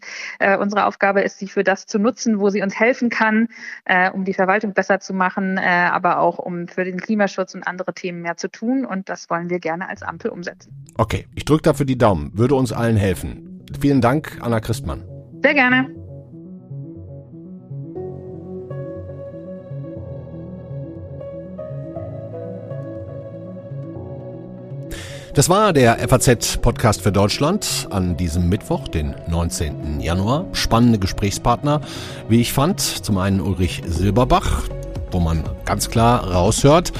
unsere 0.59 0.85
Aufgabe 0.85 1.21
ist, 1.21 1.39
sie 1.39 1.47
für 1.47 1.63
das 1.63 1.85
zu 1.85 1.99
nutzen, 1.99 2.39
wo 2.39 2.49
sie 2.49 2.61
uns 2.61 2.79
helfen 2.79 3.09
kann, 3.09 3.47
um 4.13 4.23
die 4.23 4.33
Verwaltung 4.33 4.73
besser 4.73 4.99
zu 4.99 5.13
machen, 5.13 5.57
aber 5.57 6.19
auch 6.19 6.39
um 6.39 6.67
für 6.67 6.83
den 6.83 6.99
Klimaschutz 6.99 7.53
und 7.55 7.67
andere 7.67 7.93
Themen 7.93 8.20
mehr 8.21 8.37
zu 8.37 8.49
tun 8.49 8.85
und 8.85 9.09
das 9.09 9.29
wollen 9.29 9.49
wir 9.49 9.59
gerne 9.59 9.89
als 9.89 10.03
Ampel 10.03 10.31
umsetzen. 10.31 10.73
Okay, 10.97 11.27
ich 11.35 11.45
drücke 11.45 11.63
dafür 11.63 11.85
die 11.85 11.97
Daumen, 11.97 12.31
würde 12.33 12.55
uns 12.55 12.71
allen 12.71 12.97
helfen. 12.97 13.63
Vielen 13.79 14.01
Dank, 14.01 14.37
Anna 14.41 14.59
Christmann. 14.59 15.03
Sehr 15.41 15.53
gerne. 15.53 15.89
Das 25.33 25.47
war 25.47 25.71
der 25.71 25.97
FAZ-Podcast 26.09 27.01
für 27.01 27.13
Deutschland 27.13 27.87
an 27.89 28.17
diesem 28.17 28.49
Mittwoch, 28.49 28.89
den 28.89 29.15
19. 29.29 30.01
Januar. 30.01 30.45
Spannende 30.51 30.99
Gesprächspartner, 30.99 31.79
wie 32.27 32.41
ich 32.41 32.51
fand. 32.51 32.81
Zum 32.81 33.17
einen 33.17 33.39
Ulrich 33.39 33.81
Silberbach, 33.87 34.63
wo 35.09 35.21
man 35.21 35.45
ganz 35.63 35.89
klar 35.89 36.33
raushört, 36.33 36.91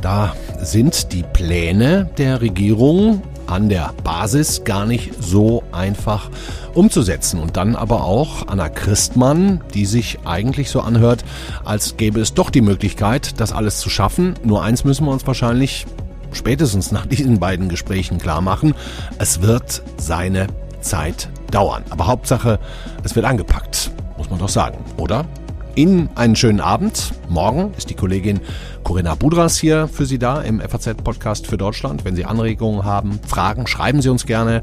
da 0.00 0.34
sind 0.60 1.12
die 1.12 1.22
Pläne 1.22 2.10
der 2.18 2.40
Regierung 2.40 3.22
an 3.46 3.68
der 3.68 3.92
Basis 4.02 4.64
gar 4.64 4.86
nicht 4.86 5.22
so 5.22 5.62
einfach 5.72 6.30
umzusetzen. 6.74 7.40
Und 7.40 7.56
dann 7.56 7.76
aber 7.76 8.04
auch 8.04 8.48
Anna 8.48 8.68
Christmann, 8.68 9.60
die 9.74 9.86
sich 9.86 10.18
eigentlich 10.24 10.70
so 10.70 10.80
anhört, 10.80 11.24
als 11.64 11.96
gäbe 11.96 12.20
es 12.20 12.34
doch 12.34 12.50
die 12.50 12.62
Möglichkeit, 12.62 13.40
das 13.40 13.52
alles 13.52 13.78
zu 13.78 13.90
schaffen. 13.90 14.34
Nur 14.44 14.62
eins 14.62 14.84
müssen 14.84 15.04
wir 15.06 15.12
uns 15.12 15.26
wahrscheinlich 15.26 15.86
spätestens 16.32 16.90
nach 16.90 17.06
diesen 17.06 17.38
beiden 17.38 17.68
Gesprächen 17.68 18.18
klar 18.18 18.40
machen. 18.40 18.74
Es 19.18 19.42
wird 19.42 19.82
seine 19.96 20.48
Zeit 20.80 21.28
dauern. 21.50 21.84
Aber 21.90 22.06
Hauptsache, 22.06 22.58
es 23.02 23.14
wird 23.14 23.26
angepackt, 23.26 23.90
muss 24.16 24.30
man 24.30 24.38
doch 24.38 24.48
sagen, 24.48 24.78
oder? 24.96 25.24
Ihnen 25.76 26.08
einen 26.14 26.36
schönen 26.36 26.60
Abend. 26.60 27.12
Morgen 27.28 27.72
ist 27.76 27.90
die 27.90 27.94
Kollegin 27.94 28.40
Corinna 28.84 29.14
Budras 29.14 29.58
hier 29.58 29.88
für 29.88 30.06
Sie 30.06 30.18
da 30.18 30.40
im 30.40 30.60
FAZ-Podcast 30.60 31.46
für 31.46 31.56
Deutschland. 31.56 32.04
Wenn 32.04 32.14
Sie 32.14 32.24
Anregungen 32.24 32.84
haben, 32.84 33.18
Fragen, 33.26 33.66
schreiben 33.66 34.02
Sie 34.02 34.08
uns 34.08 34.26
gerne 34.26 34.62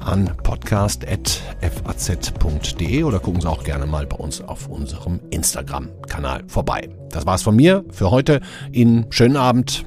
an 0.00 0.30
podcast.faz.de 0.42 3.04
oder 3.04 3.20
gucken 3.20 3.40
Sie 3.40 3.48
auch 3.48 3.64
gerne 3.64 3.86
mal 3.86 4.06
bei 4.06 4.16
uns 4.16 4.42
auf 4.42 4.68
unserem 4.68 5.20
Instagram-Kanal 5.30 6.44
vorbei. 6.48 6.90
Das 7.10 7.24
war's 7.24 7.42
von 7.42 7.56
mir 7.56 7.84
für 7.90 8.10
heute. 8.10 8.40
Ihnen 8.72 9.06
schönen 9.10 9.36
Abend. 9.36 9.86